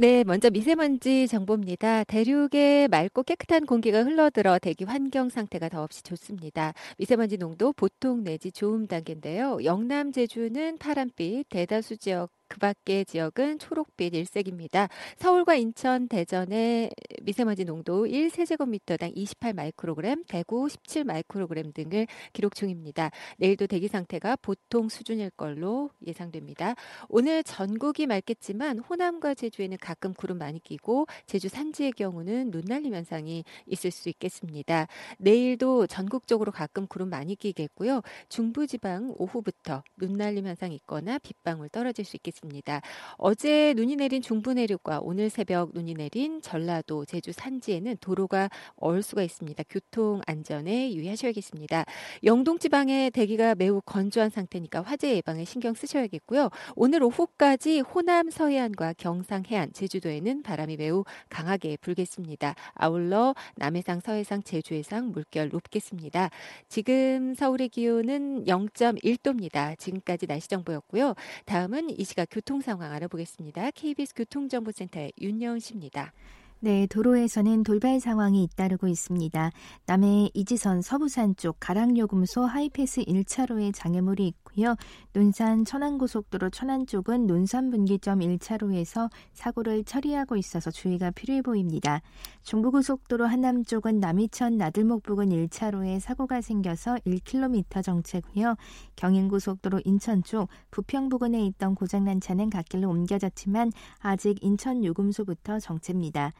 [0.00, 2.04] 네, 먼저 미세먼지 정보입니다.
[2.04, 6.72] 대륙에 맑고 깨끗한 공기가 흘러들어 대기 환경 상태가 더없이 좋습니다.
[6.98, 9.58] 미세먼지 농도 보통 내지 좋음 단계인데요.
[9.64, 14.88] 영남 제주는 파란빛, 대다수 지역 그 밖의 지역은 초록빛 일색입니다.
[15.18, 16.90] 서울과 인천, 대전의
[17.22, 23.10] 미세먼지 농도 1세제곱미터당 28 마이크로그램, 대구 17 마이크로그램 등을 기록 중입니다.
[23.36, 26.74] 내일도 대기 상태가 보통 수준일 걸로 예상됩니다.
[27.08, 33.44] 오늘 전국이 맑겠지만 호남과 제주에는 가끔 구름 많이 끼고 제주 산지의 경우는 눈 날림 현상이
[33.66, 34.86] 있을 수 있겠습니다.
[35.18, 38.00] 내일도 전국적으로 가끔 구름 많이 끼겠고요.
[38.30, 42.37] 중부지방 오후부터 눈 날림 현상 있거나 빗방울 떨어질 수 있겠습니다.
[42.38, 42.80] 있습니다.
[43.16, 49.22] 어제 눈이 내린 중부 내륙과 오늘 새벽 눈이 내린 전라도, 제주 산지에는 도로가 얼 수가
[49.22, 49.62] 있습니다.
[49.68, 51.84] 교통 안전에 유의하셔야겠습니다.
[52.24, 56.50] 영동 지방의 대기가 매우 건조한 상태니까 화재 예방에 신경 쓰셔야겠고요.
[56.76, 62.54] 오늘 오후까지 호남 서해안과 경상 해안, 제주도에는 바람이 매우 강하게 불겠습니다.
[62.74, 66.30] 아울러 남해상, 서해상, 제주해상 물결 높겠습니다.
[66.68, 69.78] 지금 서울의 기온은 0.1도입니다.
[69.78, 71.14] 지금까지 날씨 정보였고요.
[71.46, 73.70] 다음은 이 시각 교통 상황 알아보겠습니다.
[73.70, 76.12] KBS 교통정보센터의 윤여은 씨입니다.
[76.60, 79.52] 네, 도로에서는 돌발 상황이 잇따르고 있습니다.
[79.86, 84.74] 남해 이지선 서부산 쪽 가락요금소 하이패스 1차로에 장애물이 있고요.
[85.12, 92.02] 논산 천안고속도로 천안 쪽은 논산 분기점 1차로에서 사고를 처리하고 있어서 주의가 필요해 보입니다.
[92.42, 98.56] 중부고속도로 하남 쪽은 남이천 나들목 부근 1차로에 사고가 생겨서 1km 정체고요.
[98.96, 106.32] 경인고속도로 인천 쪽 부평 부근에 있던 고장난 차는 갓길로 옮겨졌지만 아직 인천 요금소부터 정체입니다.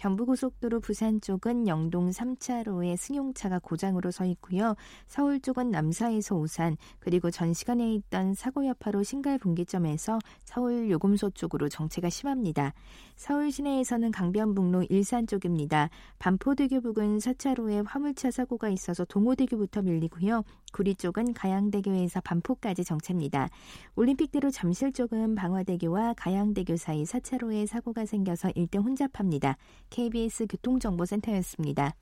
[0.00, 4.74] 경부고속도로 부산 쪽은 영동 3차로에 승용차가 고장으로 서 있고요.
[5.06, 11.68] 서울 쪽은 남사에서 오산 그리고 전 시간에 있던 사고 여파로 신갈 분기점에서 서울 요금소 쪽으로
[11.68, 12.72] 정체가 심합니다.
[13.16, 15.90] 서울 시내에서는 강변북로 일산 쪽입니다.
[16.18, 20.44] 반포대교 부근 4차로에 화물차 사고가 있어서 동호대교부터 밀리고요.
[20.72, 23.50] 구리 쪽은 가양대교에서 반포까지 정체입니다.
[23.96, 29.58] 올림픽대로 잠실 쪽은 방화대교와 가양대교 사이 4차로에 사고가 생겨서 일대 혼잡합니다.
[29.90, 31.94] KBS 교통정보센터였습니다.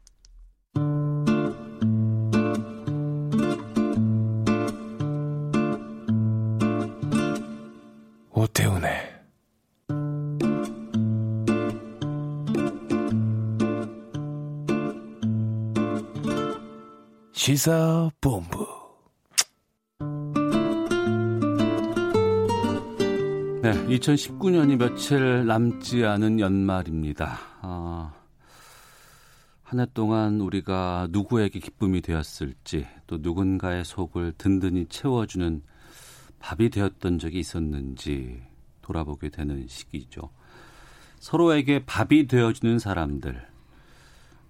[8.31, 9.19] 오태훈의
[17.33, 18.67] 시사본부.
[23.63, 27.48] 네, 2019년이 며칠 남지 않은 연말입니다.
[27.61, 28.13] 아,
[29.63, 35.63] 한 해 동안 우리가 누구에게 기쁨이 되었을지, 또 누군가의 속을 든든히 채워주는
[36.39, 38.43] 밥이 되었던 적이 있었는지
[38.81, 40.31] 돌아보게 되는 시기죠.
[41.19, 43.47] 서로에게 밥이 되어주는 사람들,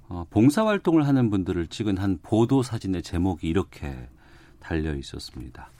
[0.09, 4.09] 어, 봉사활동을 하는 분들을 찍은 한 보도 사진의 제목이 이렇게
[4.61, 5.71] 달려 있었습니다.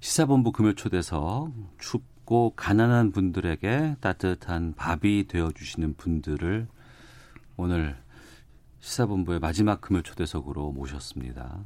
[0.00, 6.66] 시사본부 금요초대서 춥 고 가난한 분들에게 따뜻한 밥이 되어 주시는 분들을
[7.56, 7.96] 오늘
[8.80, 11.64] 시사본부의 마지막 금요 초대석으로 모셨습니다.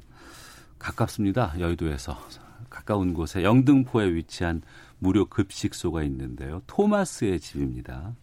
[0.79, 1.59] 가깝습니다.
[1.59, 2.19] 여의도에서.
[2.71, 4.63] 가까운 곳에 영등포에 위치한
[4.99, 6.61] 무료 급식소가 있는데요.
[6.67, 8.15] 토마스의 집입니다.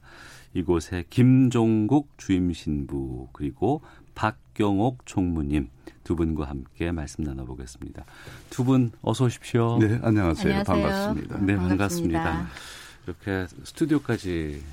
[0.53, 3.81] 이곳에 김종국 주임 신부 그리고
[4.13, 5.69] 박경옥 총무님
[6.05, 8.05] 두 분과 함께 말씀 나눠보겠습니다.
[8.49, 9.77] 두 분 어서 오십시오.
[9.79, 10.53] 네, 안녕하세요.
[10.59, 10.63] 안녕하세요.
[10.63, 11.37] 반갑습니다.
[11.39, 12.23] 네, 반갑습니다.
[12.23, 12.47] 반갑습니다.
[13.05, 14.63] 이렇게 스튜디오까지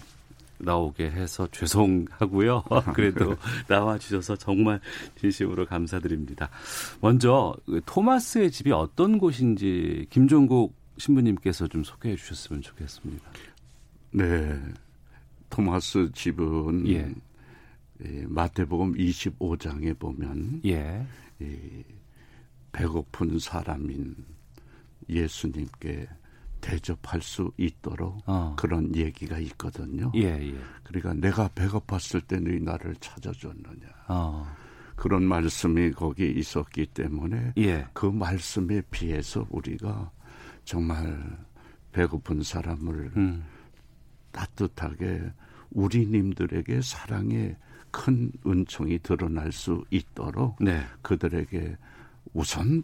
[0.58, 2.62] 나오게 해서 죄송하고요.
[2.94, 4.80] 그래도 나와 주셔서 정말
[5.20, 6.48] 진심으로 감사드립니다.
[7.00, 13.24] 먼저 그 토마스의 집이 어떤 곳인지 김종국 신부님께서 좀 소개해 주셨으면 좋겠습니다.
[14.12, 14.60] 네.
[15.50, 17.10] 토마스 집은 예.
[18.04, 21.06] 이 마태복음 25장에 보면 예.
[21.40, 21.84] 이
[22.72, 24.16] 배고픈 사람인
[25.08, 26.08] 예수님께
[26.60, 28.54] 대접할 수 있도록 어.
[28.56, 30.10] 그런 얘기가 있거든요.
[30.14, 30.54] 예, 예.
[30.84, 33.88] 그러니까 내가 배고팠을 때 너희 나를 찾아줬느냐.
[34.08, 34.46] 어.
[34.96, 37.86] 그런 말씀이 거기 있었기 때문에 예.
[37.92, 40.10] 그 말씀에 비해서 우리가
[40.64, 41.36] 정말
[41.90, 43.44] 배고픈 사람을 음.
[44.30, 45.32] 따뜻하게
[45.70, 47.56] 우리님들에게 사랑의
[47.92, 50.82] 큰 은총이 드러날 수 있도록 네.
[51.02, 51.76] 그들에게
[52.32, 52.82] 우선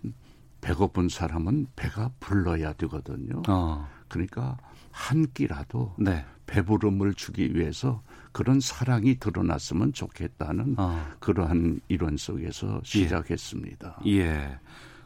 [0.61, 3.42] 배고픈 사람은 배가 불러야 되거든요.
[3.49, 3.88] 어.
[4.09, 4.57] 그러니까
[4.92, 6.25] 한 끼라도 네.
[6.47, 11.07] 배부름을 주기 위해서 그런 사랑이 드러났으면 좋겠다는 어.
[11.21, 14.03] 그러한 이론 속에서 시작했습니다.
[14.07, 14.59] 예.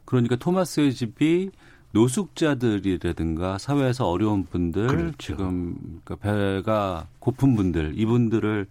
[0.04, 1.50] 그러니까 토마스의 집이
[1.92, 5.16] 노숙자들이라든가 사회에서 어려운 분들, 그렇죠.
[5.18, 8.66] 지금 그러니까 배가 고픈 분들, 이분들을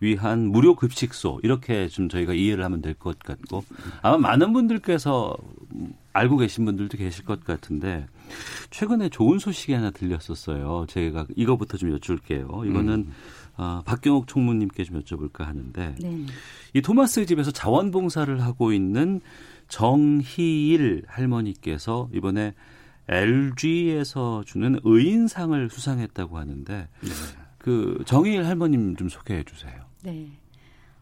[0.00, 3.64] 위한 무료 급식소 이렇게 좀 저희가 이해를 하면 될 것 같고
[4.02, 5.36] 아마 많은 분들께서
[6.12, 8.06] 알고 계신 분들도 계실 것 같은데
[8.70, 10.86] 최근에 좋은 소식이 하나 들렸었어요.
[10.88, 12.62] 제가 이거부터 좀 여쭐게요.
[12.66, 13.08] 이거는
[13.56, 16.26] 어, 박경옥 총무님께 좀 여쭤볼까 하는데 네.
[16.72, 19.20] 이 토마스 집에서 자원봉사를 하고 있는
[19.68, 22.54] 정희일 할머니께서 이번에
[23.08, 26.88] LG에서 주는 의인상을 수상했다고 하는데
[27.58, 29.84] 그 정희일 할머님 좀 소개해 주세요.
[30.02, 30.28] 네.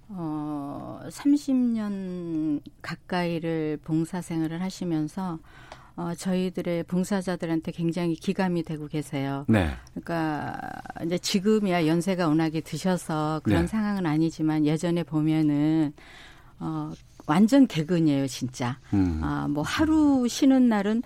[0.08, 5.38] 어, 30년 가까이를 봉사생활을 하시면서
[5.94, 9.44] 어, 저희들의 봉사자들한테 굉장히 기감이 되고 계세요.
[9.48, 9.70] 네.
[9.90, 10.58] 그러니까
[11.04, 13.66] 이제 지금이야 연세가 워낙에 드셔서 그런 네.
[13.66, 15.92] 상황은 아니지만 예전에 보면은
[16.58, 16.92] 어,
[17.26, 18.78] 완전 개근이에요, 진짜.
[18.92, 19.20] 음.
[19.22, 21.02] 아, 뭐 하루 쉬는 날은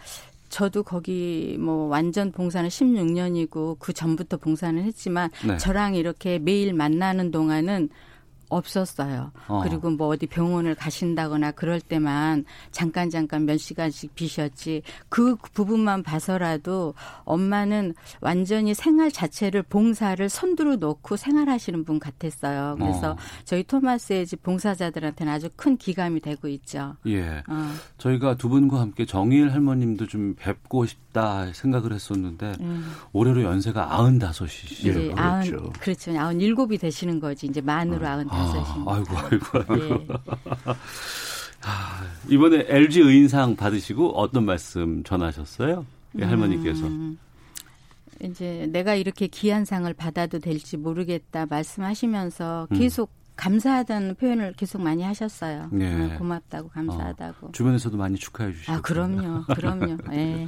[0.49, 5.57] 저도 거기 뭐 완전 봉사는 16년이고 그 전부터 봉사는 했지만 네.
[5.59, 7.89] 저랑 이렇게 매일 만나는 동안은
[8.49, 9.33] 없었어요.
[9.49, 9.63] 어.
[9.63, 16.95] 그리고 뭐 어디 병원을 가신다거나 그럴 때만 잠깐 잠깐 몇 시간씩 비셨지 그 부분만 봐서라도
[17.25, 22.77] 엄마는 완전히 생활 자체를 봉사를 선두로 놓고 생활하시는 분 같았어요.
[22.79, 23.17] 그래서 어.
[23.45, 26.97] 저희 토마스의 집 봉사자들한테는 아주 큰 기감이 되고 있죠.
[27.07, 27.43] 예.
[27.49, 27.71] 어.
[27.99, 32.93] 저희가 두 분과 함께 정희일 할머님도 좀 뵙고 싶다 생각을 했었는데 음.
[33.13, 34.87] 올해로 연세가 95이시죠.
[34.87, 35.73] 예, 아흔 그렇죠.
[35.81, 36.19] 그렇죠.
[36.19, 37.47] 아흔 일곱이 되시는 거지.
[37.47, 38.93] 이제 만으로 아흔 아, 다섯입니다.
[38.93, 39.85] 아이고 아이고 아이고.
[40.01, 40.07] 예.
[41.63, 45.85] 아, 이번에 LG 의인상 받으시고 어떤 말씀 전하셨어요?
[46.19, 46.87] 예, 할머니께서.
[46.87, 47.19] 음,
[48.23, 52.79] 이제 내가 이렇게 귀한 상을 받아도 될지 모르겠다 말씀하시면서 음.
[52.79, 55.69] 계속 감사하다는 표현을 계속 많이 하셨어요.
[55.79, 55.93] 예.
[55.93, 57.53] 어, 고맙다고 감사하다고.
[57.53, 58.73] 주변에서도 많이 축하해 주시고.
[58.73, 59.99] 아 그럼요, 그럼요.
[60.13, 60.47] 예.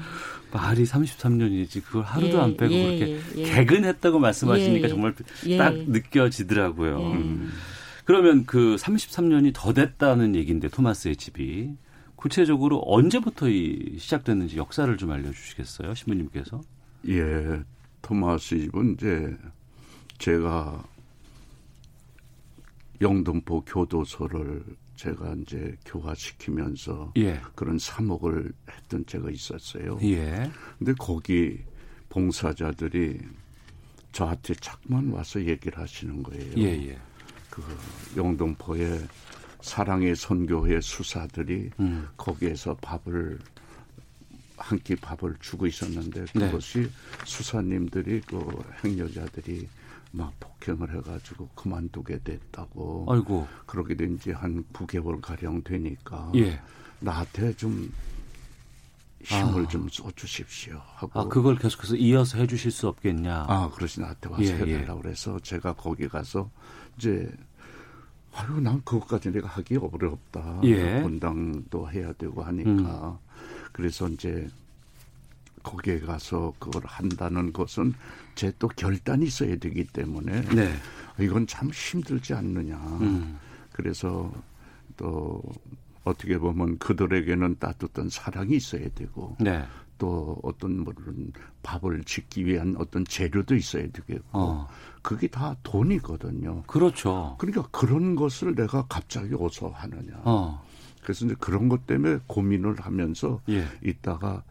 [0.53, 3.42] 말이 33년이지 그걸 하루도 예, 안 빼고 예, 그렇게.
[3.53, 5.14] 개근했다고 말씀하시니까 예, 정말
[5.46, 5.57] 예.
[5.59, 6.98] 딱 느껴지더라고요.
[7.01, 7.05] 예.
[7.14, 7.51] 음.
[8.09, 11.77] 그러면 그 33년이 더 됐다는 얘기인데 토마스의 집이
[12.16, 16.62] 구체적으로 언제부터 이 시작됐는지 역사를 좀 알려주시겠어요, 신부님께서?
[17.09, 17.62] 예,
[18.01, 19.37] 토마스 집은 이제
[20.16, 20.83] 제가
[23.03, 24.64] 영등포 교도소를
[24.97, 29.99] 제가 이제 교화시키면서 예, 그런 사목을 했던 때가 있었어요.
[30.05, 31.59] 예, 근데 거기
[32.09, 33.18] 봉사자들이
[34.12, 36.55] 저한테 자꾸만 와서 얘기를 하시는 거예요.
[36.57, 36.99] 예, 예.
[37.62, 39.00] 그 영등포에
[39.61, 42.09] 사랑의 선교회 수사들이 음.
[42.16, 43.38] 거기에서 밥을
[44.56, 46.46] 한 끼 밥을 주고 있었는데 네.
[46.46, 46.90] 그것이
[47.24, 48.38] 수사님들이 그
[48.84, 49.68] 행여자들이
[50.11, 53.06] 막 폭행을 해가지고 그만두게 됐다고.
[53.09, 53.46] 아이고.
[53.66, 56.61] 그러게 된 지 한 9개월 가량 되니까 예.
[57.00, 57.92] 나한테 좀
[59.22, 59.68] 힘을 아.
[59.68, 61.20] 좀 써주십시오 하고.
[61.20, 63.46] 아, 그걸 계속해서 이어서 해주실 수 없겠냐.
[63.48, 66.50] 아, 그러시 나한테 와서 예, 해달라고 그래서 제가 거기 가서
[66.96, 67.30] 이제
[68.35, 70.61] 아유 난 그것까지 내가 하기 어렵다.
[70.64, 71.03] 예.
[71.03, 73.18] 분당도 해야 되고 하니까
[73.72, 74.49] 그래서 이제
[75.62, 77.95] 거기에 가서 그걸 한다는 것은
[78.35, 80.72] 제 또 결단이 있어야 되기 때문에 네.
[81.18, 82.76] 이건 참 힘들지 않느냐.
[83.01, 83.39] 음.
[83.72, 84.33] 그래서
[84.97, 85.43] 또
[86.05, 89.64] 어떻게 보면 그들에게는 따뜻한 사랑이 있어야 되고 네.
[89.99, 91.32] 또 어떤 뭐는
[91.62, 94.68] 밥을 짓기 위한 어떤 재료도 있어야 되겠고 어.
[95.03, 96.62] 그게 다 돈이거든요.
[96.66, 97.36] 그렇죠.
[97.38, 100.20] 그러니까 그런 것을 내가 갑자기 어서 하느냐.
[100.24, 100.64] 어.
[101.03, 103.64] 그래서 이제 그런 것 때문에 고민을 하면서 예.
[103.82, 104.44] 있다가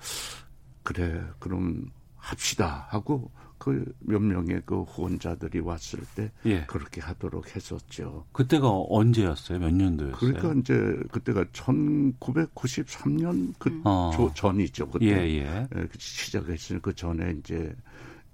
[0.83, 1.85] 그래 그럼
[2.15, 6.65] 합시다 하고 그 몇 명의 그 후원자들이 왔을 때 예.
[6.65, 8.25] 그렇게 하도록 했었죠.
[8.31, 9.59] 그때가 언제였어요?
[9.59, 10.17] 몇 년도였어요?
[10.19, 10.73] 그러니까 이제
[11.11, 14.11] 그때가 1993년 그 어.
[14.15, 14.89] 조- 전이죠.
[14.89, 15.67] 그때 예, 예.
[15.75, 17.75] 예, 시작했으니 그 전에 이제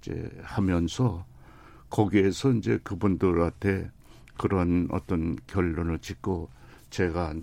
[0.00, 1.24] 이제 하면서
[1.90, 3.90] 거기에서 이제 그분들한테
[4.36, 6.48] 그런 어떤 결론을 짓고
[6.90, 7.34] 제가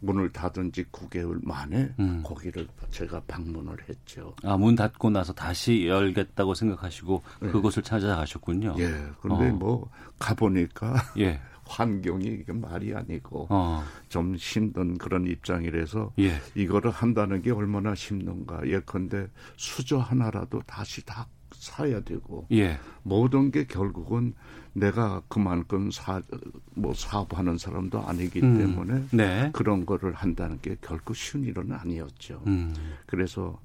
[0.00, 2.22] 문을 닫은 지 9개월 만에 음.
[2.24, 4.34] 거기를 제가 방문을 했죠.
[4.42, 7.50] 아, 문 닫고 나서 다시 열겠다고 생각하시고 네.
[7.50, 8.76] 그곳을 찾아가셨군요.
[8.78, 9.04] 예.
[9.20, 9.54] 그런데 어.
[9.54, 11.40] 뭐 가보니까 예.
[11.70, 13.84] 환경이 이게 말이 아니고 어.
[14.08, 16.40] 좀 힘든 그런 입장이라서 예.
[16.56, 18.66] 이거를 한다는 게 얼마나 힘든가.
[18.66, 21.28] 예컨대 수저 하나라도 다시 다
[21.60, 22.78] 사야 되고 예.
[23.02, 24.34] 모든 게 결국은
[24.72, 26.22] 내가 그만큼 사,
[26.74, 28.58] 뭐 사업하는 사람도 아니기 음.
[28.58, 29.50] 때문에 네.
[29.52, 32.42] 그런 거를 한다는 게 결코 쉬운 일은 아니었죠.
[32.46, 32.74] 음.
[33.06, 33.60] 그래서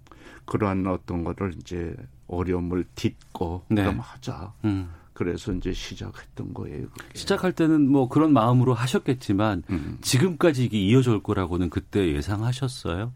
[0.45, 1.95] 그러한 어떤 거를 이제
[2.27, 3.83] 어려움을 딛고 네.
[3.83, 4.53] 그럼 하자.
[4.65, 4.89] 음.
[5.13, 6.87] 그래서 이제 시작했던 거예요.
[6.89, 7.17] 그게.
[7.17, 9.97] 시작할 때는 뭐 그런 마음으로 하셨겠지만 음.
[10.01, 13.13] 지금까지 이게 이어져 올 거라고는 그때 예상하셨어요?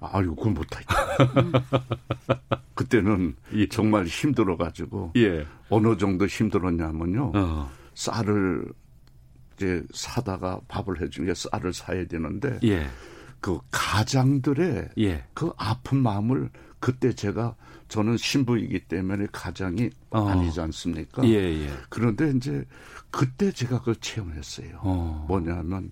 [0.00, 0.94] 아유, 그건 못하겠다.
[2.74, 3.34] 그때는
[3.70, 5.46] 정말 힘들어가지고 예.
[5.68, 7.32] 어느 정도 힘들었냐면요.
[7.34, 7.70] 어.
[7.94, 8.72] 쌀을
[9.56, 12.86] 이제 사다가 밥을 해주니까 쌀을 사야 되는데 예.
[13.40, 15.24] 그 가장들의 예.
[15.34, 16.50] 그 아픈 마음을
[16.80, 17.56] 그때 제가
[17.88, 20.28] 저는 신부이기 때문에 가장이 어.
[20.28, 21.24] 아니지 않습니까?
[21.24, 21.70] 예, 예.
[21.88, 22.64] 그런데 이제
[23.10, 24.80] 그때 제가 그걸 체험했어요.
[24.82, 25.24] 어.
[25.28, 25.90] 뭐냐면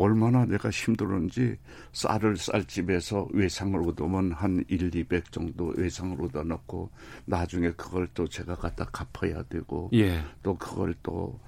[0.00, 1.58] 얼마나 내가 힘들었는지
[1.92, 6.90] 쌀을 쌀집에서 외상을 얻으면 한 1, 200 정도 외상을 얻어놓고
[7.26, 10.22] 나중에 그걸 또 제가 갖다 갚아야 되고 예.
[10.42, 11.38] 또 그걸 또,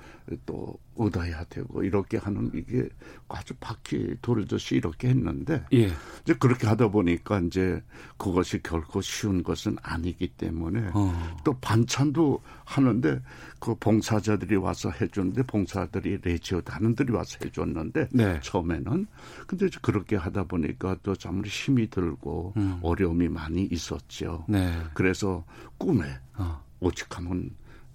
[0.47, 2.89] 또 얻어야 되고 이렇게 하는 이게
[3.29, 5.91] 아주 바퀴 돌듯이 이렇게 했는데 예.
[6.23, 7.83] 이제 그렇게 하다 보니까 이제
[8.19, 11.37] 그것이 결코 쉬운 것은 아니기 때문에 어.
[11.45, 13.21] 또 반찬도 하는데
[13.59, 18.41] 그 봉사자들이 와서 해주는데 봉사들이 레지오 단원들이 와서 해줬는데 네.
[18.41, 19.07] 처음에는
[19.47, 22.79] 근데 이제 그렇게 하다 보니까 또참 힘이 들고 음.
[22.83, 24.45] 어려움이 많이 있었죠.
[24.49, 24.73] 네.
[24.95, 25.45] 그래서
[25.79, 26.05] 꿈에
[26.35, 26.63] 어.
[26.81, 27.51] 오직하면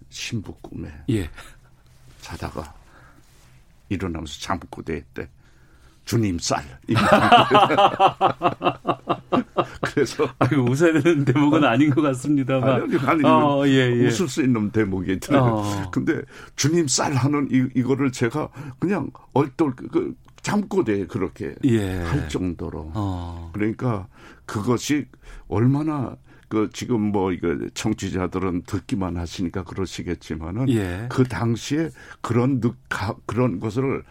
[0.10, 1.30] 신부 꿈에 예.
[2.28, 2.74] 자다가
[3.88, 5.30] 일어나면서 잠꼬대 때
[6.04, 6.62] 주님 쌀.
[9.82, 12.84] 그래서 아이고 웃어야 되는 대목은 아닌 것 같습니다만.
[12.84, 14.08] 아니, 아니, 어, 예, 예.
[14.08, 15.44] 웃을 수 있는 대목이 들어요.
[15.44, 15.92] 어.
[15.92, 16.22] 근데
[16.56, 18.50] 주님 쌀 하는 이, 이거를 제가
[18.80, 22.02] 그냥 얼떨 그, 그 잠꼬대 그렇게 예.
[22.02, 22.92] 할 정도로.
[22.94, 23.52] 어.
[23.54, 24.08] 그러니까
[24.46, 25.08] 그것이
[25.48, 26.16] 얼마나
[26.48, 31.08] 그 지금 뭐 이거 청취자들은 듣기만 하시니까 그러시겠지만은 예.
[31.10, 31.90] 그 당시에
[32.22, 34.04] 그런 느, 가, 그런 것을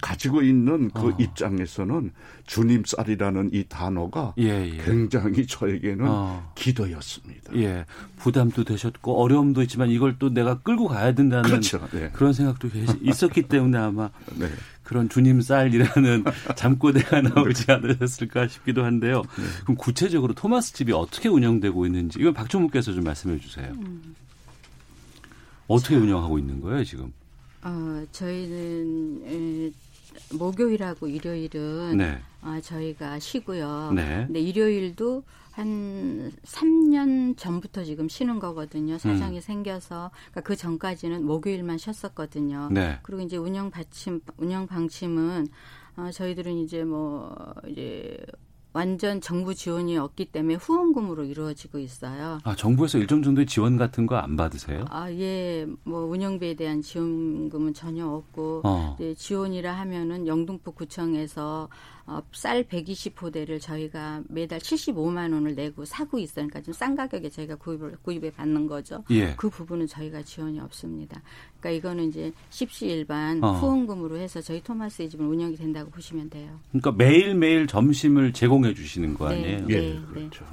[0.00, 1.16] 가지고 있는 그 어.
[1.18, 2.12] 입장에서는
[2.46, 4.82] 주님 쌀이라는 이 단어가 예, 예.
[4.84, 6.52] 굉장히 저에게는 어.
[6.54, 7.54] 기도였습니다.
[7.56, 7.84] 예.
[8.18, 11.86] 부담도 되셨고 어려움도 있지만 이걸 또 내가 끌고 가야 된다는 그렇죠.
[11.92, 12.10] 네.
[12.18, 12.68] 런 생각도
[13.02, 14.48] 있었기 때문에 아마 네.
[14.82, 16.24] 그런 주님 쌀이라는
[16.56, 19.22] 잠꼬대가 나오지 않으셨을까 싶기도 한데요.
[19.36, 19.44] 네.
[19.62, 23.72] 그럼 구체적으로 토마스 집이 어떻게 운영되고 있는지 이건 박종무께서 좀 말씀해 주세요.
[25.66, 27.12] 어떻게 운영하고 있는 거예요 지금?
[27.62, 29.70] 어, 저희는 에,
[30.32, 32.18] 목요일하고 일요일은 네.
[32.42, 33.92] 아, 저희가 쉬고요.
[33.94, 34.24] 네.
[34.26, 38.96] 근데 일요일도 한 3년 전부터 지금 쉬는 거거든요.
[38.96, 42.68] 사정이 생겨서 그러니까 그 전까지는 목요일만 쉬었었거든요.
[42.70, 43.00] 네.
[43.02, 45.48] 그리고 이제 운영 받침 운영 방침은
[45.96, 47.34] 어, 저희들은 이제 뭐
[47.66, 48.16] 이제
[48.82, 52.38] 완전 정부 지원이 없기 때문에 후원금으로 이루어지고 있어요.
[52.44, 54.84] 아, 정부에서 일정 정도의 지원 같은 거 안 받으세요?
[54.88, 58.96] 아, 예, 뭐 운영비에 대한 지원금은 전혀 없고 어.
[59.00, 61.68] 네, 지원이라 하면은 영등포 구청에서
[62.08, 66.46] 어, 쌀 120호대를 저희가 매달 75만 원을 내고 사고 있어요.
[66.48, 69.02] 그러니까 좀 싼 가격에 저희가 구입을 구입해 받는 거죠.
[69.10, 69.34] 예.
[69.36, 71.20] 그 부분은 저희가 지원이 없습니다.
[71.58, 73.52] 그러니까 이거는 이제 십시일반 어.
[73.54, 76.58] 후원금으로 해서 저희 토마스의 집은 운영이 된다고 보시면 돼요.
[76.70, 79.66] 그러니까 매일 매일 점심을 제공해 주시는 거 아니에요?
[79.66, 80.44] 네, 예, 네, 그렇죠.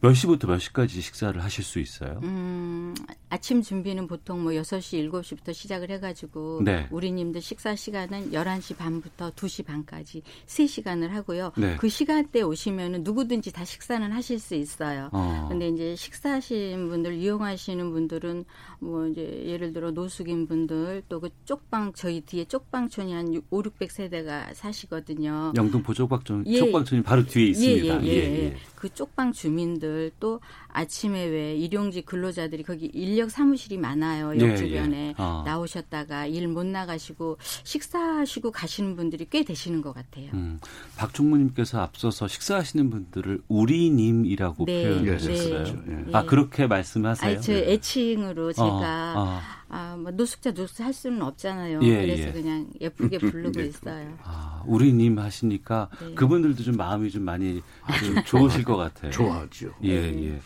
[0.00, 2.20] 몇 시부터 몇 시까지 식사를 하실 수 있어요?
[2.22, 2.94] 음,
[3.28, 6.86] 아침 준비는 보통 뭐 6시, 7시부터 시작을 해가지고 네.
[6.90, 11.52] 우리님들 식사 시간은 11시 반부터 2시 반까지 3시간을 하고요.
[11.56, 11.76] 네.
[11.76, 15.08] 그 시간대 오시면은 누구든지 다 식사는 하실 수 있어요.
[15.12, 15.46] 어.
[15.48, 18.44] 근데 이제 식사하시는 분들, 이용하시는 분들은
[18.80, 23.90] 뭐 이제 예를 들어 노숙인 분들 또 그 쪽방 저희 뒤에 쪽방촌이 한 5, 600
[23.90, 25.54] 세대가 사시거든요.
[25.56, 26.58] 영등포 쪽방촌, 예.
[26.58, 28.04] 쪽방촌이 바로 뒤에 있습니다.
[28.04, 28.56] 예, 예, 예.
[28.74, 29.85] 그 쪽방 주민들
[30.18, 34.36] 또 아침에 왜 일용직 근로자들이 거기 인력 사무실이 많아요.
[34.38, 35.14] 역 예, 주변에 예.
[35.16, 35.42] 아.
[35.46, 40.30] 나오셨다가 일 못 나가시고 식사하시고 가시는 분들이 꽤 되시는 것 같아요.
[40.34, 40.60] 음,
[40.96, 45.64] 박종무님께서 앞서서 식사하시는 분들을 우리님이라고 네, 표현하셨어요.
[45.84, 46.04] 네.
[46.12, 46.26] 아 예.
[46.26, 47.30] 그렇게 말씀하세요?
[47.30, 51.80] 아니, 저 애칭으로 제가 어, 아, 뭐 노숙자 노숙자 할 수는 없잖아요.
[51.82, 52.32] 예, 그래서 예.
[52.32, 54.16] 그냥 예쁘게 부르고 네, 있어요.
[54.22, 56.14] 아, 우리님 하시니까 네.
[56.14, 57.62] 그분들도 좀 마음이 좀 많이
[58.04, 59.10] 좀 좋으실 것 같아요.
[59.10, 59.72] 좋아하죠.
[59.82, 60.24] 예, 네.
[60.34, 60.40] 예.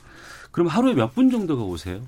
[0.50, 2.02] 그럼 하루에 몇 분 정도가 오세요?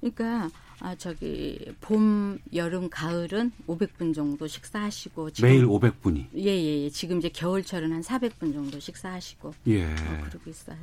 [0.00, 0.48] 그러니까
[0.80, 6.26] 아 저기 봄, 여름, 가을은 500분 정도 식사하시고 지금 매일 500분이.
[6.36, 6.84] 예 예예.
[6.84, 9.84] 예, 지금 이제 겨울철은 한 400분 정도 식사하시고 예.
[9.86, 9.94] 어,
[10.28, 10.76] 그러고 있어요.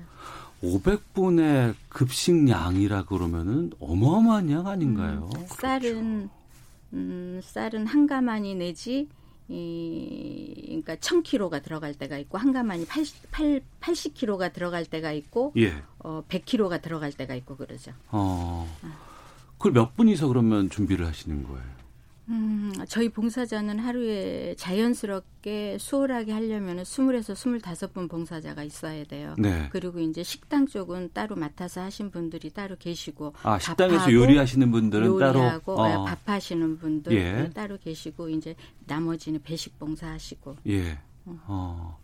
[0.66, 5.30] 500분의 급식량이라 그러면은 어마어마한 양 아닌가요?
[5.36, 6.30] 음, 쌀은
[6.94, 9.08] 음, 쌀은 한 가마니 내지
[9.48, 15.84] 이 그러니까 1000kg가 들어갈 때가 있고 한 가마니 80 8, 80kg가 들어갈 때가 있고 예.
[16.00, 17.92] 어 100kg가 들어갈 때가 있고 그러죠.
[18.10, 18.68] 어.
[19.58, 21.75] 그걸 몇 분이서 그러면 준비를 하시는 거예요?
[22.30, 29.36] 음, 저희 봉사자는 하루에 자연스럽게 수월하게 하려면 20에서 25분 봉사자가 있어야 돼요.
[29.38, 29.70] 네.
[29.72, 35.40] 그리고 이제 식당 쪽은 따로 맡아서 하신 분들이 따로 계시고 아, 식당에서 요리하시는 분들은 따로
[35.40, 37.34] 요리하고 어, 밥하시는 분들 예.
[37.34, 38.56] 네, 따로 계시고 이제
[38.88, 40.98] 나머지는 배식 봉사하시고 예.
[41.26, 41.98] 어.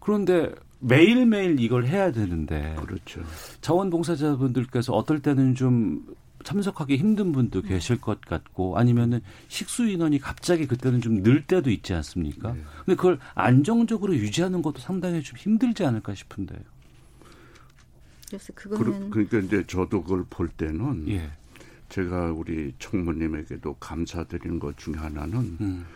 [0.00, 3.20] 그런데 매일매일 이걸 해야 되는데 그렇죠.
[3.60, 6.04] 자원봉사자분들께서 어떨 때는 좀
[6.44, 11.94] 참석하기 힘든 분도 계실 것 같고 아니면은 식수 인원이 갑자기 그때는 좀 늘 때도 있지
[11.94, 12.52] 않습니까?
[12.52, 12.62] 네.
[12.84, 16.60] 근데 그걸 안정적으로 유지하는 것도 상당히 좀 힘들지 않을까 싶은데요.
[18.28, 21.30] 그래서 그, 그거는 그러 니까 이제 저도 그걸 볼 때는 예.
[21.88, 25.86] 제가 우리 총무님에게도 감사드리는 것 중에 하나는 음.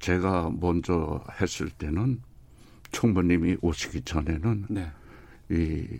[0.00, 2.20] 제가 먼저 했을 때는
[2.92, 4.90] 총무님이 오시기 전에는 네.
[5.50, 5.98] 이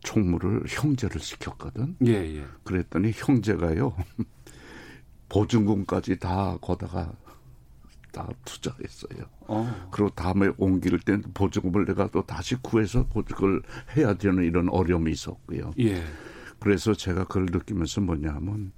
[0.00, 1.96] 총무를 형제를 시켰거든.
[2.06, 2.44] 예, 예.
[2.64, 3.94] 그랬더니 형제가요
[5.28, 7.12] 보증금까지 다 거다가
[8.12, 9.24] 다 투자했어요.
[9.46, 9.88] 어.
[9.92, 13.62] 그리고 다음에 옮길 땐 보증금을 내가 또 다시 구해서 그걸
[13.96, 15.72] 해야 되는 이런 어려움이 있었고요.
[15.78, 16.02] 예.
[16.58, 18.72] 그래서 제가 그걸 느끼면서 뭐냐면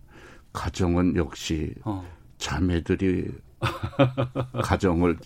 [0.52, 2.06] 가정은 역시 어.
[2.38, 3.32] 자매들이
[4.62, 5.18] 가정을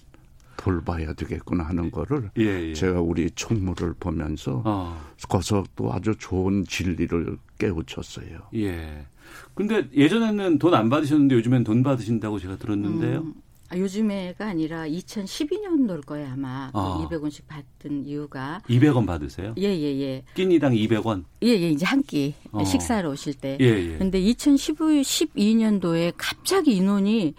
[0.56, 2.74] 돌봐야 되겠구나 하는 거를 예, 예.
[2.74, 5.00] 제가 우리 총무를 보면서 어.
[5.28, 8.40] 거기서 또 아주 좋은 진리를 깨우쳤어요.
[8.54, 9.06] 예.
[9.54, 13.20] 근데 예전에는 돈 안 받으셨는데 요즘엔 돈 받으신다고 제가 들었는데요.
[13.20, 13.34] 음,
[13.68, 17.06] 아, 요즘에가 아니라 2012년도일 거예요 아마 아.
[17.10, 19.54] 그 200원씩 받던 이유가 200원 받으세요?
[19.58, 21.24] 예예예 예, 끼니당 200원.
[21.42, 21.48] 예.
[21.48, 22.62] 예, 이제 한끼 어.
[22.64, 23.98] 식사로 오실 때 예, 예.
[23.98, 27.34] 근데 2015, 12년도에 갑자기 인원이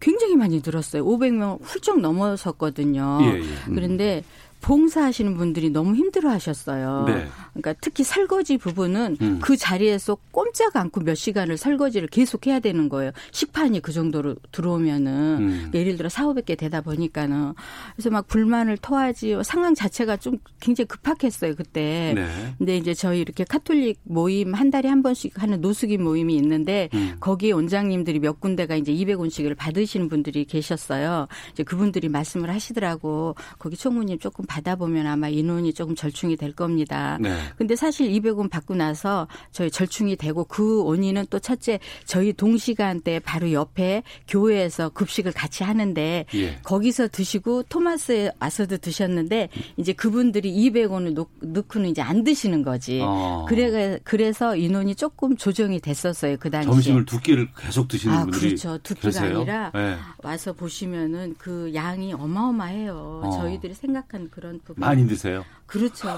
[0.00, 1.04] 굉장히 많이 늘었어요.
[1.04, 3.18] 500명 훌쩍 넘어섰거든요.
[3.22, 3.74] 예, 예.
[3.74, 4.24] 그런데
[4.60, 7.04] 봉사하시는 분들이 너무 힘들어 하셨어요.
[7.06, 7.26] 네.
[7.52, 9.38] 그러니까 특히 설거지 부분은 음.
[9.40, 13.12] 그 자리에서 꼼짝 않고 몇 시간을 설거지를 계속 해야 되는 거예요.
[13.32, 15.48] 식판이 그 정도로 들어오면은 음.
[15.48, 17.54] 그러니까 예를 들어 4, 500개 되다 보니까는
[17.94, 22.12] 그래서 막 불만을 토하지 상황 자체가 좀 굉장히 급박했어요, 그때.
[22.14, 22.54] 네.
[22.58, 27.16] 근데 이제 저희 이렇게 카톨릭 모임 한 달에 한 번씩 하는 노숙인 모임이 있는데 음.
[27.20, 31.28] 거기에 원장님들이 몇 군데가 이제 200원씩을 받으시는 분들이 계셨어요.
[31.52, 33.34] 이제 그분들이 말씀을 하시더라고.
[33.58, 37.18] 거기 총무님 조금 받아보면 아마 인원이 조금 절충이 될 겁니다.
[37.20, 37.36] 네.
[37.56, 43.52] 근데 사실 200원 받고 나서 저희 절충이 되고 그 원인은 또 첫째 저희 동시간대 바로
[43.52, 46.58] 옆에 교회에서 급식을 같이 하는데 예.
[46.64, 53.00] 거기서 드시고 토마스에 와서도 드셨는데 이제 그분들이 200원을 넣고는 이제 안 드시는 거지.
[53.02, 53.44] 어.
[53.48, 56.72] 그래 그래서 인원이 조금 조정이 됐었어요 그 당시에.
[56.72, 58.78] 점심을 두 끼를 계속 드시는 아, 분들이 그렇죠.
[58.78, 59.20] 두 끼가?
[59.20, 59.96] 아니라 네.
[60.22, 63.20] 와서 보시면은 그 양이 어마어마해요.
[63.24, 63.30] 어.
[63.30, 64.80] 저희들이 생각한 그런 부분.
[64.80, 65.44] 많이 드세요?
[65.66, 66.08] 그렇죠.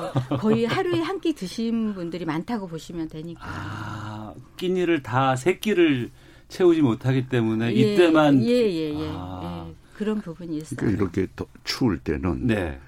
[0.40, 3.40] 거의 하루에 한 끼 드신 분들이 많다고 보시면 되니까.
[3.44, 6.10] 아, 끼니를 다 세 끼를
[6.48, 9.08] 채우지 못하기 때문에 예, 이때만 예, 예, 예.
[9.12, 9.66] 아.
[9.68, 9.74] 예.
[9.96, 10.76] 그런 부분이 있어요.
[10.78, 12.78] 그러니까 이렇게 더 추울 때는 네.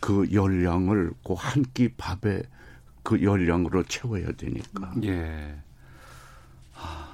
[0.00, 2.42] 그 열량을 그 한 끼 밥에
[3.04, 4.92] 그 열량으로 채워야 되니까.
[5.04, 5.54] 예.
[6.72, 7.08] 하,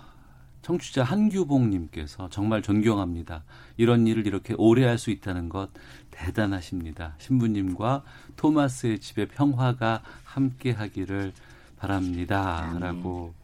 [0.63, 3.45] 청취자 한규봉님께서 정말 존경합니다.
[3.77, 5.69] 이런 일을 이렇게 오래 할 수 있다는 것
[6.15, 7.15] 대단하십니다.
[7.19, 8.03] 신부님과
[8.37, 11.33] 토마스의 집에 평화가 함께 하기를
[11.79, 12.77] 바랍니다.
[12.81, 13.35] 라고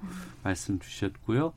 [0.43, 1.53] 말씀 주셨고요.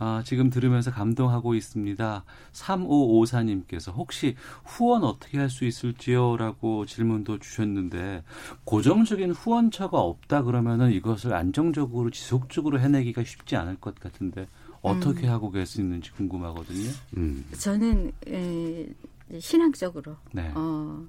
[0.00, 2.24] 아, 지금 들으면서 감동하고 있습니다.
[2.52, 6.36] 3554님께서 혹시 후원 어떻게 할 수 있을지요?
[6.36, 8.22] 라고 질문도 주셨는데,
[8.64, 14.46] 고정적인 후원처가 없다 그러면은 이것을 안정적으로 지속적으로 해내기가 쉽지 않을 것 같은데,
[14.82, 16.90] 어떻게 하고 계시는지 궁금하거든요.
[17.16, 17.44] 음.
[17.58, 18.86] 저는 에,
[19.40, 20.50] 신앙적으로 네.
[20.54, 21.06] 어,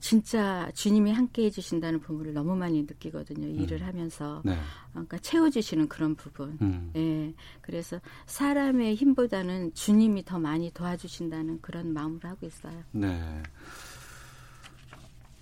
[0.00, 3.46] 진짜 주님이 함께 해주신다는 부분을 너무 많이 느끼거든요.
[3.46, 4.56] 일을 하면서 네.
[4.90, 6.58] 그러니까 채워주시는 그런 부분.
[6.60, 6.90] 음.
[6.96, 7.34] 예.
[7.60, 12.82] 그래서 사람의 힘보다는 주님이 더 많이 도와주신다는 그런 마음으로 하고 있어요.
[12.90, 13.42] 네.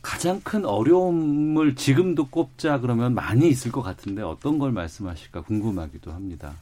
[0.02, 6.54] 가장 큰 어려움을 지금도 꼽자 그러면 많이 있을 것 같은데 어떤 걸 말씀하실까 궁금하기도 합니다.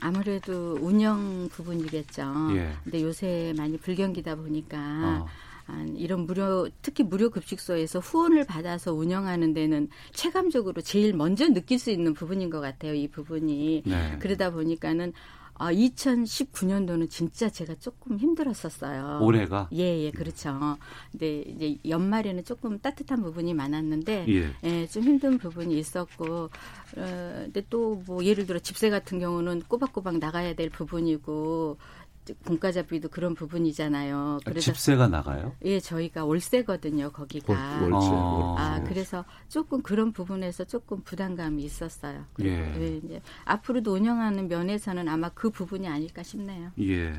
[0.00, 2.22] 아무래도 운영 부분이겠죠.
[2.56, 2.72] 예.
[2.84, 5.26] 근데 요새 많이 불경기다 보니까 어.
[5.68, 11.90] 아, 이런 무료 특히 무료 급식소에서 후원을 받아서 운영하는 데는 체감적으로 제일 먼저 느낄 수
[11.90, 12.94] 있는 부분인 것 같아요.
[12.94, 14.16] 이 부분이 네.
[14.20, 15.12] 그러다 보니까는
[15.58, 19.20] 아, 2019년도는 진짜 제가 조금 힘들었었어요.
[19.22, 20.76] 올해가 예, 예, 그렇죠.
[21.10, 24.52] 근데 이제 연말에는 조금 따뜻한 부분이 많았는데, 예.
[24.64, 26.50] 예, 좀 힘든 부분이 있었고, 어,
[27.44, 31.78] 근데 또 뭐 예를 들어 집세 같은 경우는 꼬박꼬박 나가야 될 부분이고,
[32.34, 34.16] 공과자비도 그런 부분이잖아요.
[34.16, 35.52] 아, 그래서 집세가 나가요?
[35.64, 37.52] 예, 저희가 월세거든요, 거기가.
[37.52, 38.54] 월- 월세, 어.
[38.56, 38.62] 월세.
[38.62, 42.24] 아, 그래서 조금 그런 부분에서 조금 부담감이 있었어요.
[42.42, 42.46] 예.
[42.80, 46.70] 예, 이제 앞으로도 운영하는 면에서는 아마 그 부분이 아닐까 싶네요.
[46.80, 47.14] 예.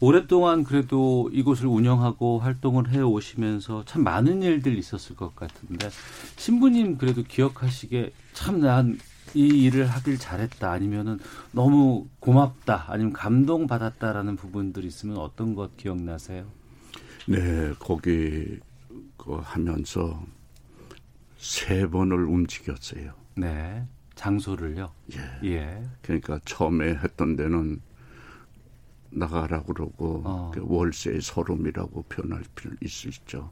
[0.00, 5.90] 오랫동안 그래도 이곳을 운영하고 활동을 해 오시면서 참 많은 일들 있었을 것 같은데
[6.36, 8.98] 신부님 그래도 기억하시기에 참난
[9.34, 11.18] 이 일을 하길 잘했다 아니면은
[11.52, 16.46] 너무 고맙다 아니면 감동 받았다라는 부분들이 있으면 어떤 것 기억나세요?
[17.26, 18.58] 네, 거기
[19.16, 20.22] 그 하면서
[21.38, 23.12] 세 번을 움직였어요.
[23.36, 23.84] 네.
[24.14, 24.92] 장소를요.
[25.14, 25.48] 예.
[25.48, 25.82] 예.
[26.02, 27.80] 그러니까 처음에 했던 데는
[29.10, 30.50] 나가라 그러고 어.
[30.52, 33.50] 그 월세의 서름이라고 표현할 필요 있으시죠.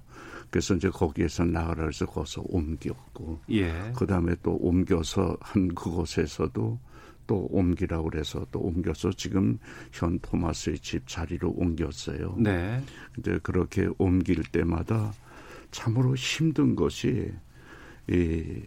[0.50, 3.92] 그래서 이제 거기에서 나가라 해서 거기서 옮겼고 예.
[3.96, 6.78] 그다음에 또 옮겨서 한 그곳에서도
[7.26, 9.58] 또 옮기라고 그래서 또 옮겨서 지금
[9.92, 12.36] 현 토마스의 집 자리로 옮겼어요.
[12.38, 12.82] 네.
[13.14, 15.12] 근데 그렇게 옮길 때마다
[15.70, 17.30] 참으로 힘든 것이
[18.08, 18.62] 이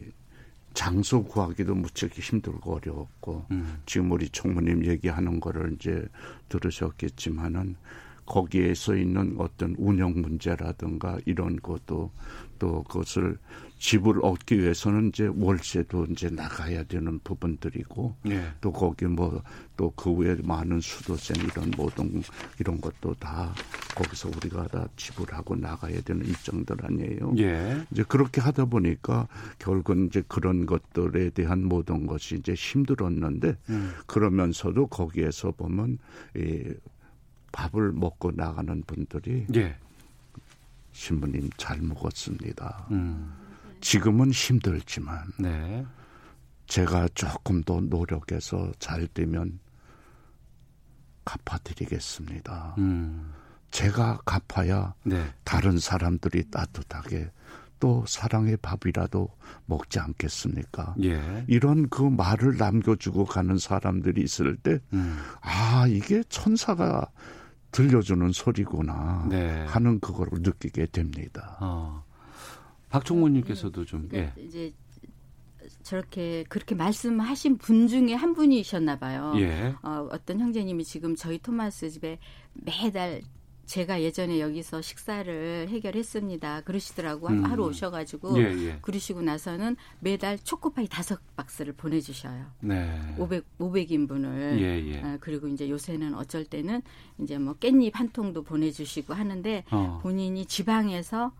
[0.73, 3.79] 장소 구하기도 무척 힘들고 어려웠고 음.
[3.85, 6.07] 지금 우리 총무님 얘기하는 거를 이제
[6.47, 7.75] 들으셨겠지만은
[8.31, 12.11] 거기에서 있는 어떤 운영 문제라든가 이런 것도
[12.59, 13.37] 또 그것을
[13.77, 18.43] 집을 얻기 위해서는 이제 월세도 이제 나가야 되는 부분들이고 예.
[18.61, 19.41] 또 거기 뭐
[19.81, 22.21] 또 그 외에 많은 수도세 이런 모든
[22.59, 23.51] 이런 것도 다
[23.95, 27.33] 거기서 우리가 다 지불하고 나가야 되는 일정들 아니에요.
[27.39, 27.83] 예.
[27.89, 29.27] 이제 그렇게 하다 보니까
[29.57, 33.91] 결국은 이제 그런 것들에 대한 모든 것이 이제 힘들었는데 음.
[34.05, 35.97] 그러면서도 거기에서 보면
[36.35, 36.73] 이
[37.51, 39.77] 밥을 먹고 나가는 분들이 예.
[40.91, 42.87] 신부님 잘 먹었습니다.
[42.91, 43.33] 음.
[43.81, 45.85] 지금은 힘들지만 네.
[46.67, 49.59] 제가 조금 더 노력해서 잘 되면
[51.25, 52.75] 갚아드리겠습니다.
[52.77, 53.33] 음.
[53.71, 55.33] 제가 갚아야 네.
[55.43, 57.31] 다른 사람들이 따뜻하게
[57.79, 59.27] 또 사랑의 밥이라도
[59.65, 60.93] 먹지 않겠습니까?
[61.03, 61.43] 예.
[61.47, 65.17] 이런 그 말을 남겨주고 가는 사람들이 있을 때, 음.
[65.41, 67.09] 아, 이게 천사가
[67.71, 69.65] 들려주는 소리구나 네.
[69.65, 71.57] 하는 그거를 느끼게 됩니다.
[71.61, 72.03] 어.
[72.89, 74.33] 박총무님께서도 좀 예.
[74.37, 74.73] 이제
[75.83, 79.33] 저렇게 그렇게 말씀하신 분 중에 한 분이셨나 봐요.
[79.37, 79.73] 예.
[79.81, 82.19] 어, 어떤 형제님이 지금 저희 토마스 집에
[82.53, 83.21] 매달
[83.71, 86.61] 제가 예전에 여기서 식사를 해결했습니다.
[86.61, 87.45] 그러시더라고 음.
[87.45, 88.77] 하루 오셔가지고 예, 예.
[88.81, 92.47] 그러시고 나서는 매달 초코파이 다섯 박스를 보내주셔요.
[92.59, 93.15] 네.
[93.17, 94.59] 500 500인분을.
[94.59, 95.01] 예, 예.
[95.01, 96.81] 아, 그리고 이제 요새는 어쩔 때는
[97.21, 100.01] 이제 뭐 깻잎 한 통도 보내주시고 하는데 어.
[100.03, 101.31] 본인이 지방에서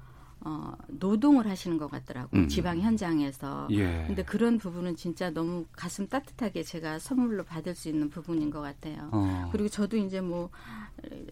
[0.44, 2.42] 어, 노동을 하시는 것 같더라고요.
[2.42, 2.48] 음.
[2.48, 3.68] 지방 현장에서.
[3.72, 4.04] 예.
[4.08, 9.10] 근데 그런 부분은 진짜 너무 가슴 따뜻하게 제가 선물로 받을 수 있는 부분인 것 같아요.
[9.12, 9.50] 어.
[9.52, 10.50] 그리고 저도 이제 뭐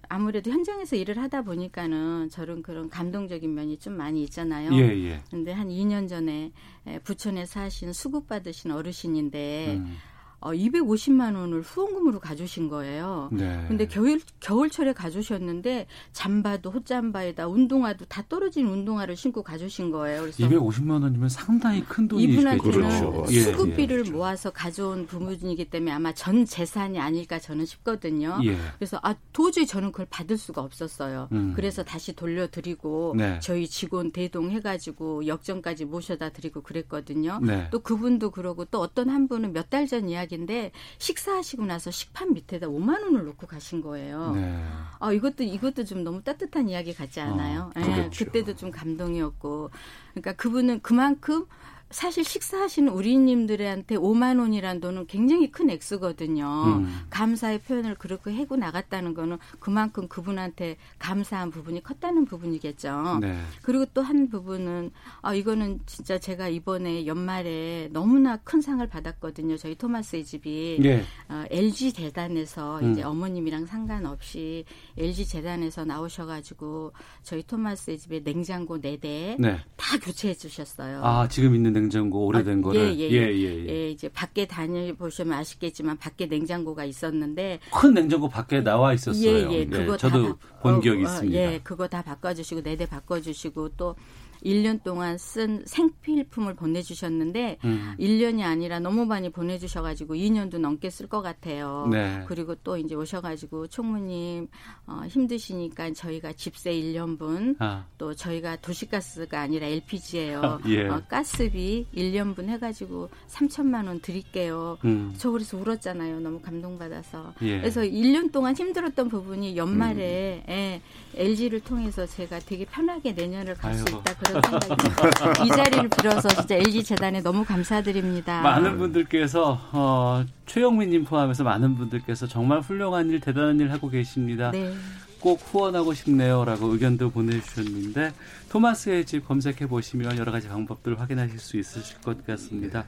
[0.08, 4.72] 아무래도 현장에서 일을 하다 보니까는 저런 그런 감동적인 면이 좀 많이 있잖아요.
[4.74, 5.24] 예, 예.
[5.32, 6.52] 근데 한 2년 전에
[6.86, 9.98] 에, 부천에 사신 수급 받으신 어르신인데 음.
[10.42, 13.30] 어, 250만 원을 후원금으로 가주신 거예요.
[13.32, 13.66] 네.
[13.68, 20.22] 근데 겨울 겨울철에 가주셨는데 잠바도 헛잠바에다 운동화도 다 떨어진 운동화를 신고 가주신 거예요.
[20.22, 22.40] 그래서 250만 원이면 상당히 큰 돈이시겠죠.
[22.42, 23.26] 이분한테는 그렇죠.
[23.32, 24.12] 예, 수급비를 예.
[24.12, 28.40] 모아서 가져온 부분이기 때문에 아마 전 재산이 아닐까 저는 싶거든요.
[28.46, 28.56] 예.
[28.78, 31.28] 그래서 아 도저히 저는 그걸 받을 수가 없었어요.
[31.32, 31.54] 음.
[31.56, 33.40] 그래서 다시 돌려드리고 네.
[33.42, 37.40] 저희 직원 대동해가지고 역전까지 모셔다 드리고 그랬거든요.
[37.42, 37.68] 네.
[37.72, 42.34] 또 그분도 그러고 또 어떤 한 분은 몇 달 전 이야기 인데 식사하시고 나서 식판
[42.34, 44.34] 밑에다 5만 원을 놓고 가신 거예요.
[44.36, 44.64] 네.
[45.00, 47.72] 아 이것도 이것도 좀 너무 따뜻한 이야기 같지 않아요?
[47.76, 48.26] 어, 예, 그렇죠.
[48.26, 49.70] 그때도 좀 감동이었고,
[50.12, 51.46] 그러니까 그분은 그만큼
[51.92, 56.46] 사실 식사하시는 우리님들한테 5만 원이라는 돈은 굉장히 큰 액수거든요.
[56.46, 57.00] 음.
[57.10, 63.20] 감사의 표현을 그렇게 해고 나갔다는 거는 그만큼 그분한테 감사한 부분이 컸다는 부분이겠죠.
[63.22, 63.40] 네.
[63.62, 64.90] 그리고 또 한 부분은
[65.22, 69.56] 아 이거는 진짜 제가 이번에 연말에 너무나 큰 상을 받았거든요.
[69.58, 71.04] 저희 토마스의 집이 예.
[71.30, 72.92] 어, LG 재단에서 음.
[72.92, 74.66] 이제 어머님이랑 상관없이
[74.98, 79.60] LG 재단에서 나오셔가지고 저희 토마스의 집에 냉장고 네대다 네.
[80.02, 81.06] 교체해 주셨어요.
[81.06, 83.70] 아, 지금 있는 냉장고 오래된 아, 거를 예, 예, 예, 예, 예.
[83.70, 89.52] 예, 이제 밖에 다녀보시면 아시겠지만 밖에 냉장고가 있었는데 큰 냉장고 밖에 나와 있었어요.
[89.52, 91.40] 예, 예, 그거 다 저도 바- 본 어, 기억이 어, 있습니다.
[91.40, 93.96] 예, 그거 다 바꿔주시고 네대 바꿔주시고 또
[94.44, 97.96] 1년 동안 쓴 생필품을 보내주셨는데 음.
[98.00, 101.88] 1년이 아니라 너무 많이 보내주셔가지고 2년도 넘게 쓸 것 같아요.
[101.92, 102.24] 네.
[102.28, 104.48] 그리고 또 이제 오셔가지고 총무님
[104.88, 110.60] 어, 힘드시니까 저희가 집세 1년분 아, 또 저희가 도시가스가 아니라 LPG예요.
[110.68, 110.88] 예.
[110.88, 114.78] 어, 가스비 1년분 해가지고 3천만 원 드릴게요.
[114.86, 115.14] 음.
[115.18, 116.20] 저 그래서 울었잖아요.
[116.20, 117.34] 너무 감동받아서.
[117.42, 117.60] 예.
[117.60, 120.82] 그래서 1년 동안 힘들었던 부분이 연말에 예,
[121.16, 123.84] LG를 통해서 제가 되게 편하게 내년을 갈 수.
[123.90, 125.46] 있다 그런 생각이.
[125.46, 128.42] 이 자리를 빌어서 진짜 LG 재단에 너무 감사드립니다.
[128.42, 134.52] 많은 분들께서 어, 최영민님 포함해서 많은 분들께서 정말 훌륭한 일, 대단한 일 하고 계십니다.
[134.52, 134.74] 네.
[135.20, 138.14] 꼭 후원하고 싶네요라고 의견도 보내주셨는데
[138.50, 142.86] 토마스의 집 검색해 보시면 여러 가지 방법들 확인하실 수 있으실 것 같습니다.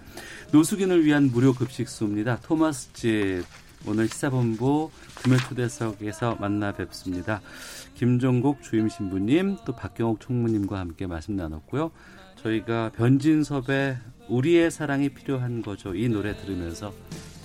[0.52, 2.39] 노숙인을 위한 무료 급식소입니다.
[2.42, 3.44] 토마스 집
[3.88, 7.42] 오늘 시사본부 금요 초대석에서 만나 뵙습니다.
[7.96, 11.92] 김종국 주임 신부님 또 박경옥 총무님과 함께 말씀 나눴고요.
[12.36, 13.98] 저희가 변진섭의
[14.30, 15.94] 우리의 사랑이 필요한 거죠.
[15.96, 16.94] 이 노래 들으면서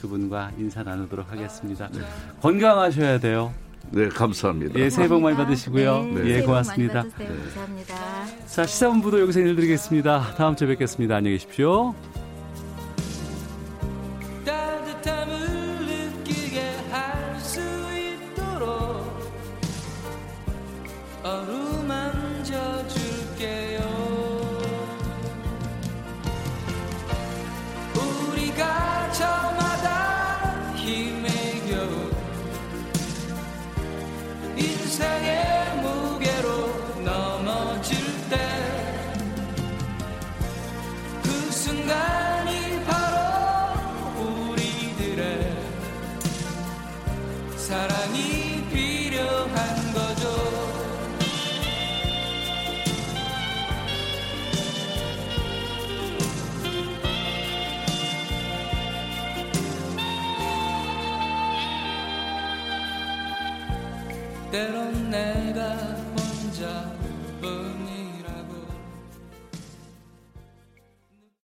[0.00, 1.90] 두 분과 인사 나누도록 하겠습니다.
[2.40, 3.52] 건강하셔야 돼요.
[3.90, 4.78] 네, 감사합니다.
[4.78, 6.02] 예, 새해 복 많이 받으시고요.
[6.02, 7.02] 네, 예, 고맙습니다.
[7.02, 7.28] 받으세요.
[7.28, 8.46] 감사합니다.
[8.46, 10.34] 자, 시사본부도 여기서 인사드리겠습니다.
[10.36, 11.16] 다음 주에 뵙겠습니다.
[11.16, 11.94] 안녕히 계십시오.